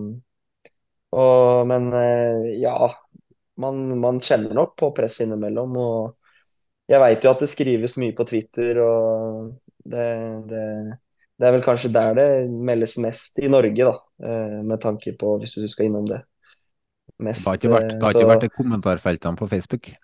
og, 1.17 1.67
men 1.69 1.91
uh, 1.93 2.47
ja, 2.57 2.77
man, 3.61 3.83
man, 4.01 4.23
kjenner 4.25 4.57
nok 4.57 4.77
på 4.79 4.93
press 4.97 5.21
innimellom. 5.25 5.77
Og 5.77 6.91
jeg 6.91 7.03
veit 7.03 7.25
jo 7.25 7.33
at 7.33 7.43
det 7.43 7.51
skrives 7.53 7.99
mye 8.01 8.15
på 8.17 8.27
Twitter 8.29 8.81
og 8.85 9.53
det, 9.87 10.07
det, 10.51 10.65
det, 11.37 11.47
er 11.47 11.55
vel 11.55 11.67
kanskje 11.67 11.93
der 11.95 12.17
det 12.19 12.29
meldes 12.51 12.97
mest 13.03 13.39
i 13.43 13.51
Norge, 13.51 13.91
da, 13.91 13.95
eh, 14.27 14.59
med 14.67 14.81
tanke 14.83 15.13
på 15.19 15.37
hvis 15.43 15.59
du 15.59 15.67
skal 15.71 15.91
innom 15.91 16.09
det. 16.11 16.23
Mest, 17.17 17.45
det 17.45 17.49
har 17.49 17.61
ikke 17.61 17.73
vært, 17.73 17.95
har 18.03 18.13
så... 18.13 18.19
ikke 18.19 18.33
vært 18.35 18.45
i 18.45 18.53
kommentarfeltene 18.53 19.41
på 19.41 19.49
Facebook? 19.49 19.95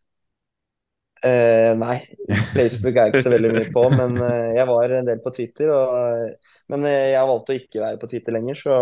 Uh, 1.22 1.70
nei, 1.79 1.98
Facebook 2.57 2.96
er 2.96 3.07
jeg 3.07 3.12
ikke 3.12 3.27
så 3.29 3.31
veldig 3.31 3.51
mye 3.55 3.68
på, 3.75 3.83
men 3.94 4.16
uh, 4.18 4.48
jeg 4.57 4.66
var 4.66 4.94
en 4.96 5.11
del 5.11 5.20
på 5.22 5.31
Twitter. 5.37 5.70
Og, 5.70 6.33
men 6.72 6.87
eh, 6.88 7.12
jeg 7.12 7.20
har 7.20 7.29
valgt 7.31 7.53
å 7.53 7.59
ikke 7.59 7.83
være 7.85 8.01
på 8.01 8.09
Twitter 8.11 8.35
lenger, 8.35 8.59
så 8.59 8.79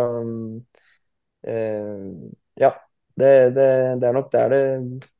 uh, 1.48 2.06
ja. 2.60 2.72
Det, 3.20 3.50
det, 3.52 3.64
det, 4.00 4.06
er 4.08 4.14
nok 4.16 4.30
der 4.32 4.52
det 4.54 4.60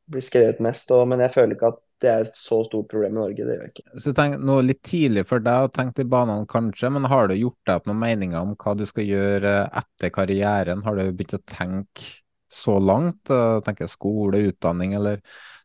blir 0.08 0.22
skrevet 0.24 0.62
mest. 0.64 0.88
Og, 0.94 1.02
men 1.10 1.20
jeg 1.20 1.34
føler 1.34 1.52
ikke 1.52 1.72
at 1.74 1.80
det 2.00 2.08
er 2.08 2.22
et 2.24 2.38
så 2.38 2.62
stort 2.64 2.88
problem 2.88 3.18
i 3.18 3.18
Norge. 3.18 3.44
Det 3.44 3.56
gjør 3.56 3.66
jeg 3.66 3.72
ikke. 3.74 4.00
Så 4.00 4.14
tenk, 4.16 4.38
noe 4.46 4.64
litt 4.64 4.80
tidlig 4.86 5.26
for 5.28 5.44
deg 5.44 5.66
å 5.66 5.72
tenke 5.74 5.98
til 5.98 6.08
banene 6.08 6.48
kanskje, 6.48 6.88
men 6.94 7.10
har 7.10 7.28
du 7.28 7.34
gjort 7.36 7.58
deg 7.68 7.82
opp 7.82 7.90
noen 7.90 8.00
meninger 8.00 8.40
om 8.40 8.54
hva 8.56 8.72
du 8.78 8.86
skal 8.88 9.04
gjøre 9.04 9.54
etter 9.82 10.14
karrieren? 10.14 10.86
Har 10.86 10.96
du 10.96 11.04
begynt 11.10 11.36
å 11.36 11.44
tenke 11.44 12.08
så 12.52 12.78
langt? 12.82 13.30
Tenke 13.66 13.88
skole, 13.90 14.42
utdanning, 14.50 14.94
eller 14.98 15.20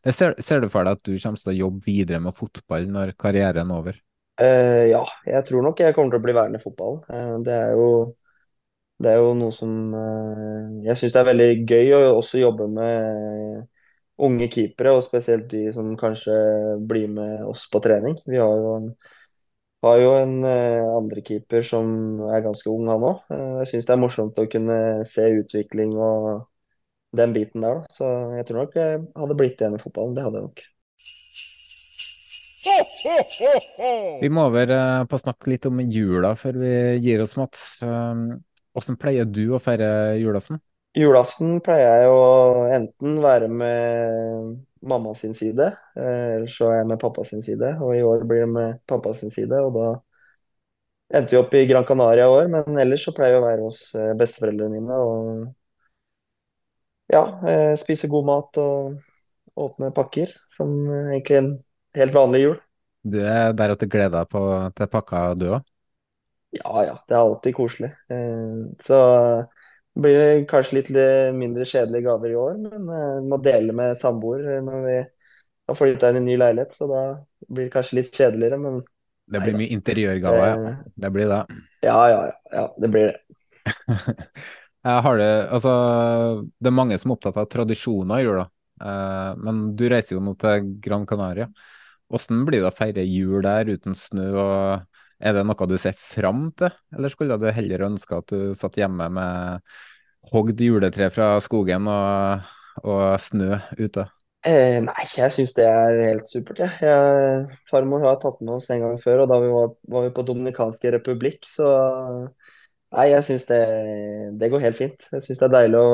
ser, 0.06 0.36
ser, 0.38 0.62
du 0.62 0.70
for 0.70 0.86
deg 0.86 0.98
at 0.98 1.06
du 1.06 1.14
kommer 1.14 1.40
til 1.40 1.52
å 1.52 1.60
jobbe 1.60 1.86
videre 1.86 2.20
med 2.22 2.36
fotball 2.36 2.86
når 2.90 3.16
karrieren 3.20 3.72
er 3.72 3.80
over? 3.80 4.02
Uh, 4.36 4.84
ja, 4.90 5.00
jeg 5.24 5.44
tror 5.48 5.64
nok 5.64 5.80
jeg 5.80 5.94
kommer 5.96 6.12
til 6.12 6.20
å 6.20 6.24
bli 6.26 6.36
værende 6.36 6.60
i 6.60 6.62
fotballen. 6.62 7.00
Uh, 7.08 7.36
det 7.44 7.54
er 7.56 7.70
jo 7.78 7.88
det 9.00 9.12
er 9.12 9.20
jo 9.20 9.32
noe 9.36 9.52
som 9.52 9.72
uh, 9.96 10.84
jeg 10.84 11.00
syns 11.00 11.16
er 11.16 11.28
veldig 11.30 11.48
gøy 11.68 11.92
å 11.96 12.00
også 12.18 12.40
jobbe 12.40 12.68
med 12.72 13.64
unge 14.26 14.48
keepere, 14.52 14.94
og 14.96 15.04
spesielt 15.04 15.48
de 15.50 15.66
som 15.72 15.92
kanskje 16.00 16.36
blir 16.88 17.08
med 17.12 17.44
oss 17.48 17.66
på 17.72 17.80
trening. 17.84 18.16
Vi 18.28 18.40
har 18.40 18.60
jo 18.60 18.74
en 18.78 18.90
har 19.84 20.00
jo 20.00 20.12
en 20.18 20.36
uh, 20.42 20.96
andrekeeper 20.96 21.64
som 21.64 21.88
er 22.32 22.44
ganske 22.44 22.68
ung, 22.72 22.88
han 22.90 23.04
òg. 23.06 23.24
Jeg 23.62 23.70
syns 23.70 23.88
det 23.88 23.94
er 23.94 24.00
morsomt 24.02 24.40
å 24.40 24.48
kunne 24.50 24.78
se 25.08 25.28
utvikling 25.40 25.92
og 25.96 26.46
den 27.18 27.34
biten 27.36 27.64
der, 27.64 27.82
da. 27.82 27.92
Så 27.92 28.08
jeg 28.36 28.48
tror 28.48 28.62
nok 28.62 28.78
jeg 28.78 29.02
hadde 29.16 29.38
blitt 29.38 29.60
igjen 29.60 29.76
i 29.78 29.82
fotballen. 29.82 30.16
Det 30.16 30.26
hadde 30.26 30.40
jeg 30.40 30.48
nok. 30.50 30.64
Vi 34.20 34.30
må 34.32 34.48
over 34.48 34.72
uh, 34.74 35.02
på 35.06 35.18
å 35.18 35.22
snakke 35.22 35.52
litt 35.52 35.68
om 35.68 35.78
jula 35.86 36.32
før 36.38 36.58
vi 36.64 36.72
gir 37.04 37.22
oss, 37.22 37.36
Mats. 37.38 37.76
Hvordan 38.76 38.98
pleier 39.00 39.28
du 39.28 39.44
å 39.54 39.62
feire 39.62 39.88
julaften? 40.20 40.58
Julaften 40.96 41.58
pleier 41.64 42.02
jeg 42.02 42.08
å 42.08 42.20
enten 42.72 43.18
være 43.20 43.48
med 43.52 44.56
mamma 44.86 45.14
sin 45.14 45.34
side, 45.36 45.66
eh, 45.96 46.36
eller 46.36 46.46
så 46.48 46.70
er 46.70 46.78
jeg 46.78 46.88
med 46.92 47.00
pappa 47.00 47.24
sin 47.24 47.42
side. 47.44 47.74
Og 47.84 47.96
i 47.96 48.02
år 48.02 48.24
blir 48.24 48.44
det 48.44 48.52
med 48.52 48.78
pappa 48.88 49.12
sin 49.14 49.30
side, 49.30 49.60
og 49.60 49.74
da 49.76 49.88
endte 51.18 51.34
vi 51.34 51.40
opp 51.40 51.54
i 51.54 51.66
Gran 51.68 51.84
Canaria 51.84 52.24
i 52.24 52.34
år. 52.38 52.48
Men 52.48 52.80
ellers 52.80 53.04
så 53.04 53.12
pleier 53.16 53.36
vi 53.36 53.42
å 53.42 53.46
være 53.46 53.66
hos 53.66 53.82
eh, 53.94 54.14
besteforeldrene 54.16 54.72
mine 54.72 55.00
og 55.04 55.44
ja, 57.12 57.22
eh, 57.46 57.74
spise 57.78 58.10
god 58.10 58.26
mat 58.28 58.58
og 58.62 58.96
åpne 59.56 59.92
pakker, 59.96 60.32
som 60.50 60.72
egentlig 60.90 61.38
en 61.40 61.52
helt 61.96 62.16
vanlig 62.16 62.42
jul. 62.42 62.56
Du 63.06 63.20
er 63.22 63.54
der 63.56 63.72
at 63.72 63.82
du 63.82 63.88
gleder 63.88 64.18
deg 64.18 64.30
på, 64.32 64.42
til 64.76 64.90
pakka, 64.92 65.22
du 65.38 65.46
òg? 65.56 65.72
Ja 66.56 66.82
ja, 66.86 66.96
det 67.06 67.14
er 67.14 67.20
alltid 67.20 67.54
koselig. 67.56 67.90
Så 68.82 68.98
det 69.96 70.02
blir 70.04 70.44
kanskje 70.48 70.76
litt 70.78 70.90
mindre 71.36 71.64
kjedelige 71.68 72.04
gaver 72.06 72.32
i 72.32 72.38
år, 72.40 72.58
men 72.60 72.88
uh, 72.88 73.20
må 73.24 73.38
dele 73.44 73.72
med 73.76 73.96
samboer 73.96 74.60
når 74.64 74.82
vi 74.84 74.96
har 75.66 75.78
flytta 75.78 76.10
inn 76.10 76.18
i 76.18 76.22
en 76.22 76.28
ny 76.28 76.36
leilighet, 76.40 76.74
så 76.76 76.88
da 76.90 77.02
blir 77.48 77.68
det 77.68 77.74
kanskje 77.74 77.98
litt 78.00 78.12
kjedeligere, 78.12 78.58
men 78.60 78.82
Det 79.26 79.42
blir 79.42 79.56
mye 79.58 79.74
interiørgaver, 79.74 80.46
ja. 80.46 80.74
Det 80.94 81.12
blir 81.14 81.32
det. 81.32 81.40
Ja, 81.86 81.98
ja, 82.12 82.20
ja. 82.28 82.36
ja 82.52 82.66
det 82.82 82.92
blir 82.94 83.08
det. 83.10 83.16
Jeg 84.86 85.02
har 85.02 85.16
det, 85.18 85.30
altså, 85.50 85.72
det 86.62 86.70
er 86.70 86.76
mange 86.76 86.98
som 87.02 87.10
er 87.10 87.16
opptatt 87.16 87.40
av 87.42 87.48
tradisjoner 87.50 88.20
i 88.22 88.26
jula, 88.26 88.44
uh, 88.84 89.32
men 89.42 89.64
du 89.78 89.88
reiser 89.90 90.14
jo 90.14 90.22
nå 90.22 90.36
til 90.38 90.68
Gran 90.84 91.06
Canaria. 91.08 91.48
Hvordan 92.06 92.44
blir 92.46 92.62
det 92.62 92.70
å 92.70 92.76
feire 92.76 93.02
jul 93.02 93.40
der 93.42 93.72
uten 93.72 93.96
snø? 93.98 94.28
og 94.38 94.84
er 95.16 95.32
det 95.32 95.46
noe 95.48 95.68
du 95.68 95.78
ser 95.80 95.96
fram 95.96 96.50
til, 96.58 96.74
eller 96.94 97.12
skulle 97.12 97.38
du 97.40 97.48
heller 97.48 97.86
ønske 97.88 98.18
at 98.18 98.32
du 98.32 98.52
satt 98.58 98.76
hjemme 98.76 99.08
med 99.16 99.76
hogd 100.32 100.60
juletre 100.60 101.08
fra 101.14 101.36
skogen 101.42 101.88
og, 101.88 102.52
og 102.84 103.16
snø 103.22 103.56
ute? 103.80 104.06
Eh, 104.46 104.76
nei, 104.84 105.06
jeg 105.16 105.32
syns 105.34 105.56
det 105.56 105.64
er 105.66 105.96
helt 106.04 106.30
supert. 106.30 106.60
Ja. 106.60 106.68
Jeg, 106.78 107.56
farmor 107.66 108.04
har 108.04 108.20
tatt 108.22 108.38
med 108.44 108.58
oss 108.60 108.68
en 108.70 108.84
gang 108.84 109.00
før, 109.02 109.24
og 109.24 109.32
da 109.32 109.40
vi 109.42 109.48
var, 109.50 109.72
var 109.90 110.04
vi 110.06 110.12
på 110.14 110.26
Dominikanske 110.28 110.92
republikk, 110.94 111.48
så 111.50 111.70
Nei, 112.96 113.10
jeg 113.12 113.24
syns 113.26 113.44
det, 113.50 113.60
det, 114.40 114.48
går 114.52 114.62
helt 114.62 114.78
fint. 114.78 115.10
Jeg 115.12 115.24
syns 115.24 115.42
det 115.42 115.46
er 115.50 115.52
deilig 115.52 115.82
å 115.82 115.90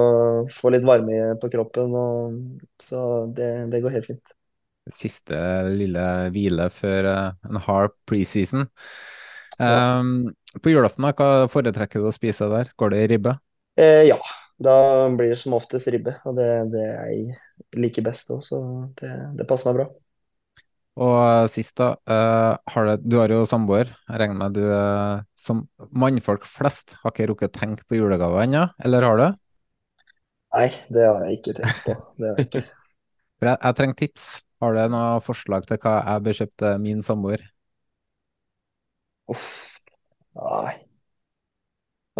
få 0.55 0.71
litt 0.71 0.87
varme 0.87 1.33
på 1.43 1.51
kroppen, 1.51 1.97
og, 1.99 2.37
så 2.83 3.01
det, 3.35 3.51
det 3.73 3.83
går 3.83 3.97
helt 3.97 4.09
fint 4.13 4.39
siste 4.91 5.39
lille 5.71 6.05
hvile 6.35 6.69
før 6.75 7.09
eh, 7.11 7.49
en 7.51 7.61
hard 7.67 7.95
preseason. 8.09 8.67
Um, 9.61 10.33
på 10.65 10.73
julaften, 10.73 11.07
hva 11.07 11.49
foretrekker 11.53 12.03
du 12.03 12.09
å 12.09 12.15
spise 12.15 12.49
der? 12.51 12.73
Går 12.79 12.95
det 12.95 13.03
i 13.03 13.11
ribbe? 13.15 13.37
Eh, 13.79 14.03
ja, 14.09 14.19
da 14.63 14.77
blir 15.13 15.33
det 15.33 15.39
som 15.41 15.55
oftest 15.57 15.91
ribbe. 15.93 16.17
Og 16.27 16.37
det, 16.39 16.49
det 16.73 16.87
jeg 16.89 17.79
liker 17.79 18.07
best 18.07 18.33
òg, 18.35 18.43
så 18.47 18.63
det, 18.99 19.13
det, 19.39 19.47
passer 19.49 19.71
meg 19.71 19.83
bra. 19.83 19.89
Og 21.01 21.15
uh, 21.17 21.49
sist, 21.49 21.73
da. 21.81 21.95
Uh, 22.05 22.59
har 22.75 22.89
det, 22.91 22.97
du 23.09 23.17
har 23.17 23.33
jo 23.33 23.47
samboer. 23.49 23.89
Jeg 24.11 24.21
regner 24.21 24.37
med 24.43 24.59
du 24.59 24.65
uh, 24.67 25.23
som 25.41 25.65
mannfolk 25.97 26.45
flest 26.47 26.99
har 27.01 27.15
ikke 27.15 27.31
rukket 27.31 27.55
å 27.55 27.61
tenke 27.63 27.87
på 27.89 27.97
julegaver 27.97 28.45
ennå, 28.45 28.67
eller 28.85 29.09
har 29.09 29.21
du? 29.21 29.27
Nei, 30.53 30.69
det 30.93 31.09
har 31.09 31.25
jeg 31.25 31.41
ikke 31.41 31.57
tenkt 31.57 31.83
på. 31.87 31.97
Det 32.21 32.29
har 32.29 32.41
jeg 32.43 32.51
ikke. 32.51 32.65
jeg, 33.47 33.57
jeg 33.57 33.79
trenger 33.81 34.01
tips. 34.03 34.31
Har 34.63 34.77
du 34.77 34.83
noe 34.93 35.19
forslag 35.25 35.65
til 35.67 35.81
hva 35.83 35.97
jeg 36.05 36.25
bør 36.27 36.39
kjøpe 36.39 36.57
til 36.63 36.83
min 36.85 37.01
samboer? 37.03 37.47
Uff, 39.33 39.49
nei. 40.39 40.75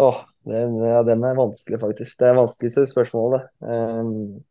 Åh, 0.01 0.17
den, 0.49 0.79
ja, 0.81 1.03
den 1.05 1.23
er 1.23 1.37
vanskelig, 1.37 1.77
faktisk. 1.79 2.17
Det 2.19 2.31
er 2.31 2.39
vanskeligste 2.39 2.87
spørsmålet. 2.89 3.45
Um, 3.61 4.41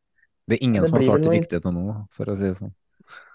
det 0.47 0.57
er 0.57 0.65
ingen 0.65 0.85
det 0.85 0.93
som 0.93 1.01
har 1.01 1.07
svart 1.09 1.27
noe... 1.27 1.35
riktig 1.35 1.61
til 1.65 1.75
nå, 1.75 1.99
for 2.15 2.31
å 2.31 2.39
si 2.39 2.47
det 2.47 2.55
sånn. 2.61 2.73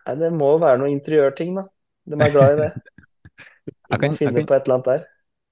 Nei, 0.07 0.15
det 0.21 0.31
må 0.31 0.53
jo 0.53 0.63
være 0.63 0.79
noen 0.79 0.95
interiørting, 0.95 1.57
da. 1.59 1.65
De 2.07 2.15
er 2.15 2.31
glad 2.31 2.53
i 2.53 2.59
det. 2.61 2.69
jeg 3.91 3.99
kan, 3.99 4.13
finne 4.15 4.39
kan, 4.39 4.47
på 4.47 4.55
et 4.55 4.67
eller 4.67 4.77
annet 4.77 4.89
der. 4.93 5.05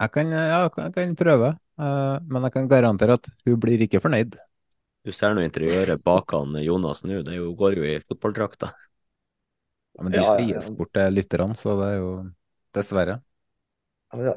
Jeg 0.06 0.12
kan, 0.16 0.32
ja, 0.32 0.60
jeg 0.64 0.94
kan 0.96 1.16
prøve, 1.20 1.50
uh, 1.80 2.16
men 2.32 2.48
jeg 2.48 2.56
kan 2.56 2.70
garantere 2.72 3.18
at 3.20 3.30
hun 3.48 3.60
blir 3.60 3.84
ikke 3.84 4.00
fornøyd. 4.04 4.38
Du 5.06 5.12
ser 5.14 5.36
nå 5.36 5.44
interiøret 5.46 6.02
bak 6.08 6.34
han 6.34 6.56
Jonas 6.64 7.04
nå, 7.06 7.20
det 7.28 7.36
jo, 7.36 7.52
går 7.60 7.78
jo 7.82 7.86
i 7.92 8.00
fotballdrakta. 8.02 8.72
Ja, 9.96 10.04
men 10.04 10.16
de 10.16 10.24
skal 10.24 10.48
gis 10.48 10.72
bort 10.76 10.92
til 10.96 11.20
lytterne, 11.20 11.56
så 11.60 11.76
det 11.80 11.92
er 11.92 12.00
jo 12.00 12.10
dessverre. 12.76 13.20
Ja, 14.16 14.34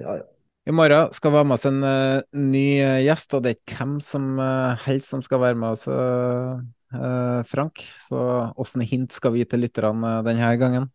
ja, 0.00 0.16
ja. 0.16 0.26
I 0.68 0.72
morgen 0.76 1.14
skal 1.16 1.32
vi 1.32 1.40
ha 1.40 1.44
med 1.48 1.56
oss 1.56 1.68
en 1.68 1.78
uh, 1.84 2.24
ny 2.36 2.66
uh, 2.80 2.98
gjest, 3.04 3.36
og 3.36 3.44
det 3.44 3.52
er 3.52 3.60
ikke 3.60 3.78
hvem 3.78 3.94
som 4.04 4.34
uh, 4.36 4.74
helst 4.84 5.14
som 5.14 5.22
skal 5.24 5.40
være 5.44 5.60
med 5.60 5.76
oss, 5.76 5.86
Frank. 6.88 7.82
Så 8.08 8.18
åssen 8.56 8.84
hint 8.86 9.12
skal 9.12 9.34
vi 9.34 9.42
gi 9.42 9.48
til 9.52 9.60
lytterne 9.66 10.18
denne 10.26 10.48
gangen? 10.60 10.88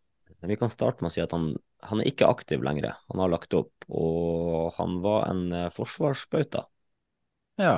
Vi 0.44 0.58
kan 0.60 0.72
starte 0.72 1.04
med 1.04 1.12
å 1.12 1.14
si 1.14 1.22
at 1.24 1.32
han, 1.36 1.52
han, 1.86 2.02
er 2.02 2.10
ikke 2.10 2.28
aktiv 2.28 2.64
lenger. 2.66 2.96
Han 3.14 3.22
har 3.22 3.32
lagt 3.32 3.54
opp, 3.56 3.86
og 3.88 4.74
han 4.80 4.98
var 5.06 5.30
en 5.30 5.44
forsvarsbauta. 5.72 6.66
Ja. 7.62 7.76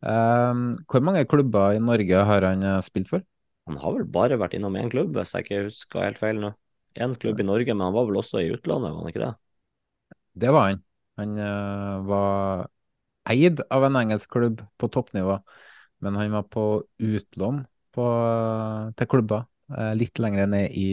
Um, 0.00 0.78
hvor 0.88 1.04
mange 1.04 1.26
klubber 1.28 1.76
i 1.76 1.82
Norge 1.82 2.24
har 2.30 2.48
han 2.48 2.64
spilt 2.86 3.12
for? 3.12 3.22
Han 3.68 3.76
har 3.82 3.98
vel 3.98 4.08
bare 4.08 4.38
vært 4.40 4.56
innom 4.56 4.76
én 4.80 4.88
klubb, 4.88 5.12
hvis 5.16 5.34
jeg 5.36 5.44
ikke 5.44 5.64
husker 5.66 6.06
helt 6.06 6.20
feil 6.20 6.40
nå. 6.40 6.54
Én 6.98 7.14
klubb 7.20 7.40
i 7.42 7.46
Norge, 7.46 7.74
men 7.74 7.84
han 7.84 7.94
var 7.94 8.06
vel 8.08 8.18
også 8.22 8.40
i 8.40 8.50
utlandet, 8.54 8.94
var 8.94 9.02
han 9.02 9.10
ikke 9.12 9.24
det? 9.26 9.32
Det 10.40 10.52
var 10.54 10.70
han. 10.70 10.84
Han 11.20 11.34
uh, 11.36 12.06
var 12.08 12.68
eid 13.28 13.60
av 13.74 13.84
en 13.84 13.98
engelsk 14.00 14.30
klubb 14.32 14.62
på 14.80 14.88
toppnivå, 14.94 15.36
men 16.04 16.18
han 16.20 16.34
var 16.34 16.46
på 16.50 16.64
utlån 17.02 17.62
på, 17.94 18.06
uh, 18.06 18.90
til 18.98 19.10
klubber 19.10 19.46
uh, 19.74 19.92
litt 19.98 20.20
lenger 20.22 20.50
ned 20.50 20.74
i 20.76 20.88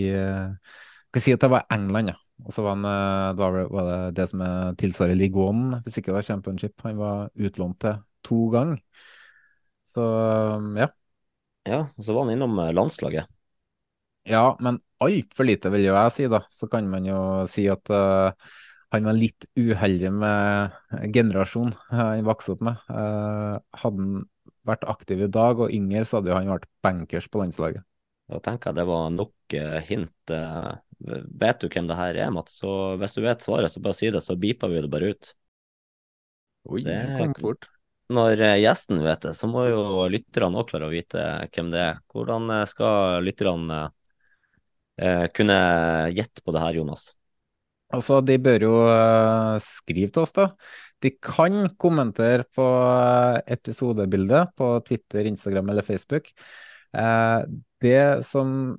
Skal 1.10 1.24
si 1.24 1.34
at 1.36 1.44
det 1.46 1.52
var 1.54 1.68
England, 1.72 2.12
ja. 2.12 2.18
Og 2.44 2.52
så 2.52 2.66
var, 2.66 2.82
det 2.84 3.46
var, 3.72 3.86
det 3.88 4.00
det 4.18 4.26
som 4.28 4.42
er 4.44 4.74
tilsvarer 4.76 5.38
One, 5.40 5.80
hvis 5.86 6.02
ikke 6.02 6.12
det 6.12 6.18
var 6.18 6.26
Championship. 6.28 6.74
Han 6.84 6.98
var 7.00 7.30
utlånt 7.40 7.80
til 7.80 8.02
to 8.28 8.40
ganger. 8.52 8.82
Så 9.88 10.04
ja, 10.76 10.90
ja, 11.66 11.88
så 11.98 12.14
var 12.14 12.26
han 12.26 12.34
innom 12.36 12.60
eh, 12.60 12.74
landslaget. 12.74 13.26
Ja, 14.26 14.58
men 14.60 14.80
altfor 15.02 15.46
lite, 15.46 15.70
vil 15.74 15.88
jo 15.88 15.96
jeg 15.96 16.14
si, 16.14 16.28
da. 16.30 16.44
Så 16.54 16.70
kan 16.70 16.88
man 16.90 17.06
jo 17.06 17.18
si 17.50 17.68
at 17.70 17.90
uh, 17.94 18.34
han 18.94 19.10
var 19.10 19.18
litt 19.18 19.46
uheldig 19.58 20.12
med 20.14 21.10
generasjon 21.14 21.74
han 21.92 22.26
vokste 22.26 22.56
opp 22.56 22.64
med. 22.66 22.82
Uh, 22.90 23.58
hadde 23.82 24.02
han 24.02 24.24
vært 24.66 24.88
aktiv 24.90 25.26
i 25.26 25.32
dag 25.32 25.62
og 25.62 25.74
Inger 25.74 26.08
så 26.08 26.20
hadde 26.20 26.34
jo 26.34 26.38
han 26.40 26.54
vært 26.54 26.70
bankers 26.86 27.30
på 27.32 27.42
landslaget. 27.44 27.86
Da 28.32 28.42
tenker 28.42 28.72
jeg 28.72 28.80
det 28.80 28.88
var 28.90 29.12
nok 29.14 29.56
hint. 29.86 30.34
vet 31.44 31.62
du 31.62 31.68
hvem 31.70 31.90
det 31.92 31.98
her 32.00 32.18
er, 32.24 32.32
Mats? 32.34 32.58
Så 32.64 32.72
hvis 32.98 33.14
du 33.14 33.22
vet 33.22 33.46
svaret, 33.46 33.70
så 33.70 33.84
bare 33.86 33.98
si 33.98 34.10
det, 34.10 34.24
så 34.26 34.34
beeper 34.34 34.72
vi 34.74 34.82
det 34.82 34.90
bare 34.90 35.12
ut. 35.14 35.30
Oi, 36.74 36.82
det 36.82 36.98
kom 37.20 37.36
fort 37.38 37.70
når 38.14 38.42
eh, 38.42 38.62
gjesten 38.62 39.02
vet 39.04 39.26
det, 39.26 39.34
så 39.34 39.50
må 39.50 39.66
jo 39.70 40.06
lytterne 40.12 40.62
òg 40.62 40.70
klare 40.70 40.90
å 40.90 40.94
vite 40.94 41.22
hvem 41.54 41.72
det 41.74 41.82
er. 41.82 42.02
Hvordan 42.14 42.50
eh, 42.54 42.66
skal 42.70 43.26
lytterne 43.26 43.80
eh, 45.02 45.26
kunne 45.34 45.60
gjette 46.14 46.46
på 46.46 46.54
det 46.56 46.66
her, 46.66 46.82
Jonas? 46.82 47.14
Altså, 47.94 48.20
De 48.26 48.36
bør 48.42 48.66
jo 48.66 48.74
uh, 48.90 49.56
skrive 49.64 50.10
til 50.12 50.26
oss, 50.26 50.34
da. 50.36 50.50
De 51.06 51.12
kan 51.22 51.68
kommentere 51.82 52.48
på 52.56 52.66
episodebildet 53.52 54.56
på 54.58 54.72
Twitter, 54.88 55.28
Instagram 55.30 55.70
eller 55.70 55.86
Facebook. 55.86 56.32
Uh, 56.96 57.46
det 57.84 58.26
som 58.26 58.76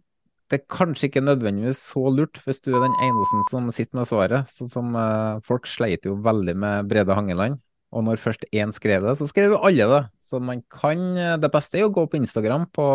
det 0.47 0.61
er 0.61 0.71
kanskje 0.71 1.09
ikke 1.09 1.25
nødvendigvis 1.27 1.81
så 1.89 2.05
lurt 2.15 2.39
hvis 2.45 2.61
du 2.62 2.71
er 2.71 2.85
den 2.85 2.95
eneste 3.03 3.41
som 3.51 3.71
sitter 3.75 3.99
med 3.99 4.11
svaret. 4.11 4.53
Sånn 4.55 4.71
som 4.71 4.93
uh, 4.95 5.39
Folk 5.47 5.67
sleit 5.71 6.07
jo 6.07 6.19
veldig 6.23 6.55
med 6.62 6.91
Brede 6.91 7.17
Hangeland. 7.19 7.59
Og 7.95 8.05
når 8.07 8.21
først 8.21 8.45
én 8.55 8.75
skrev 8.75 9.07
det, 9.07 9.17
så 9.19 9.27
skrev 9.31 9.55
jo 9.55 9.62
alle 9.67 9.87
det. 9.91 10.03
Så 10.27 10.41
man 10.43 10.61
kan 10.71 10.99
Det 11.39 11.51
beste 11.55 11.79
er 11.79 11.87
å 11.87 11.95
gå 11.95 12.03
på 12.11 12.19
Instagram 12.19 12.67
på 12.75 12.87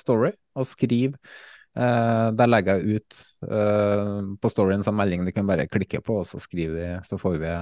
Story 0.00 0.32
og 0.56 0.68
skrive. 0.68 1.20
Eh, 1.78 2.28
der 2.34 2.50
legger 2.50 2.80
jeg 2.80 2.98
ut 2.98 3.18
eh, 3.46 4.16
på 4.42 4.50
storyen 4.50 4.82
som 4.82 4.96
melding 4.98 5.22
de 5.26 5.34
kan 5.34 5.46
bare 5.46 5.68
klikke 5.70 6.00
på, 6.02 6.18
og 6.22 6.26
så 6.26 6.40
skriver 6.42 6.80
de, 6.80 6.88
så 7.06 7.18
får 7.20 7.36
vi, 7.38 7.52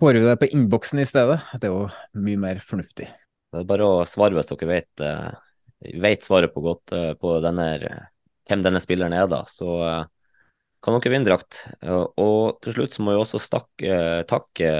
får 0.00 0.14
vi 0.16 0.20
det 0.24 0.36
på 0.40 0.48
innboksen 0.56 0.98
i 0.98 1.06
stedet. 1.06 1.40
Det 1.60 1.68
er 1.68 1.74
jo 1.74 2.20
mye 2.24 2.40
mer 2.40 2.62
fornuftig. 2.66 3.08
Det 3.50 3.62
er 3.62 3.68
bare 3.68 3.86
å 3.86 4.06
svare 4.08 4.36
hvis 4.36 4.48
dere 4.50 4.68
vet, 4.70 5.02
uh, 5.04 5.90
vet 6.00 6.24
svaret 6.24 6.54
på 6.54 6.62
godt 6.64 6.94
på 7.20 7.34
denne, 7.44 7.66
hvem 8.48 8.64
denne 8.64 8.82
spilleren 8.82 9.16
er, 9.16 9.26
da. 9.30 9.42
Så 9.48 9.68
kan 10.80 10.96
dere 10.96 11.12
vinne 11.12 11.28
drakt. 11.28 11.64
Og 12.20 12.60
til 12.64 12.76
slutt 12.76 12.96
så 12.96 13.04
må 13.04 13.14
vi 13.14 13.20
også 13.20 13.40
stakke, 13.42 13.98
takke 14.30 14.70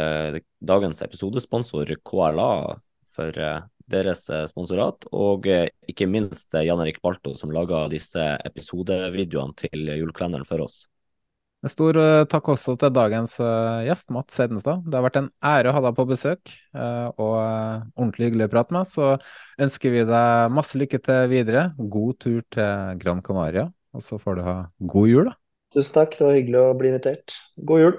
dagens 0.61 1.03
episodesponsor 1.05 1.93
KLA 2.07 2.53
for 3.17 3.43
deres 3.91 4.23
sponsorat, 4.53 5.09
og 5.11 5.49
ikke 5.51 6.09
minst 6.09 6.55
Jan 6.55 6.81
Erik 6.85 7.03
Balto 7.03 7.35
som 7.37 7.53
laga 7.53 7.83
disse 7.93 8.23
episodevideoene 8.47 9.59
til 9.59 9.93
julekalenderen 9.99 10.49
for 10.49 10.65
oss. 10.69 10.85
En 11.61 11.69
stor 11.69 11.97
uh, 12.01 12.23
takk 12.25 12.47
også 12.55 12.73
til 12.81 12.93
dagens 12.97 13.35
uh, 13.37 13.83
gjest, 13.85 14.09
Mats 14.17 14.39
Hedenstad. 14.41 14.81
Det 14.87 14.97
har 14.97 15.05
vært 15.05 15.19
en 15.21 15.29
ære 15.45 15.69
å 15.69 15.75
ha 15.77 15.83
deg 15.85 15.97
på 15.99 16.07
besøk, 16.09 16.53
uh, 16.73 17.13
og 17.21 17.35
ordentlig 17.37 18.31
hyggelig 18.31 18.49
å 18.49 18.53
prate 18.55 18.77
med. 18.79 18.89
Så 18.89 19.11
ønsker 19.61 19.93
vi 19.93 20.07
deg 20.09 20.55
masse 20.57 20.81
lykke 20.81 21.03
til 21.05 21.29
videre. 21.33 21.67
God 21.77 22.17
tur 22.25 22.41
til 22.57 23.03
Gran 23.03 23.21
Canaria, 23.27 23.67
og 23.93 24.07
så 24.07 24.17
får 24.23 24.41
du 24.41 24.47
ha 24.47 24.57
god 24.95 25.13
jul, 25.13 25.29
da. 25.29 25.37
Tusen 25.77 25.99
takk, 26.01 26.17
det 26.17 26.27
var 26.27 26.39
hyggelig 26.39 26.63
å 26.65 26.79
bli 26.81 26.95
invitert. 26.95 27.37
God 27.69 27.85
jul. 27.85 27.99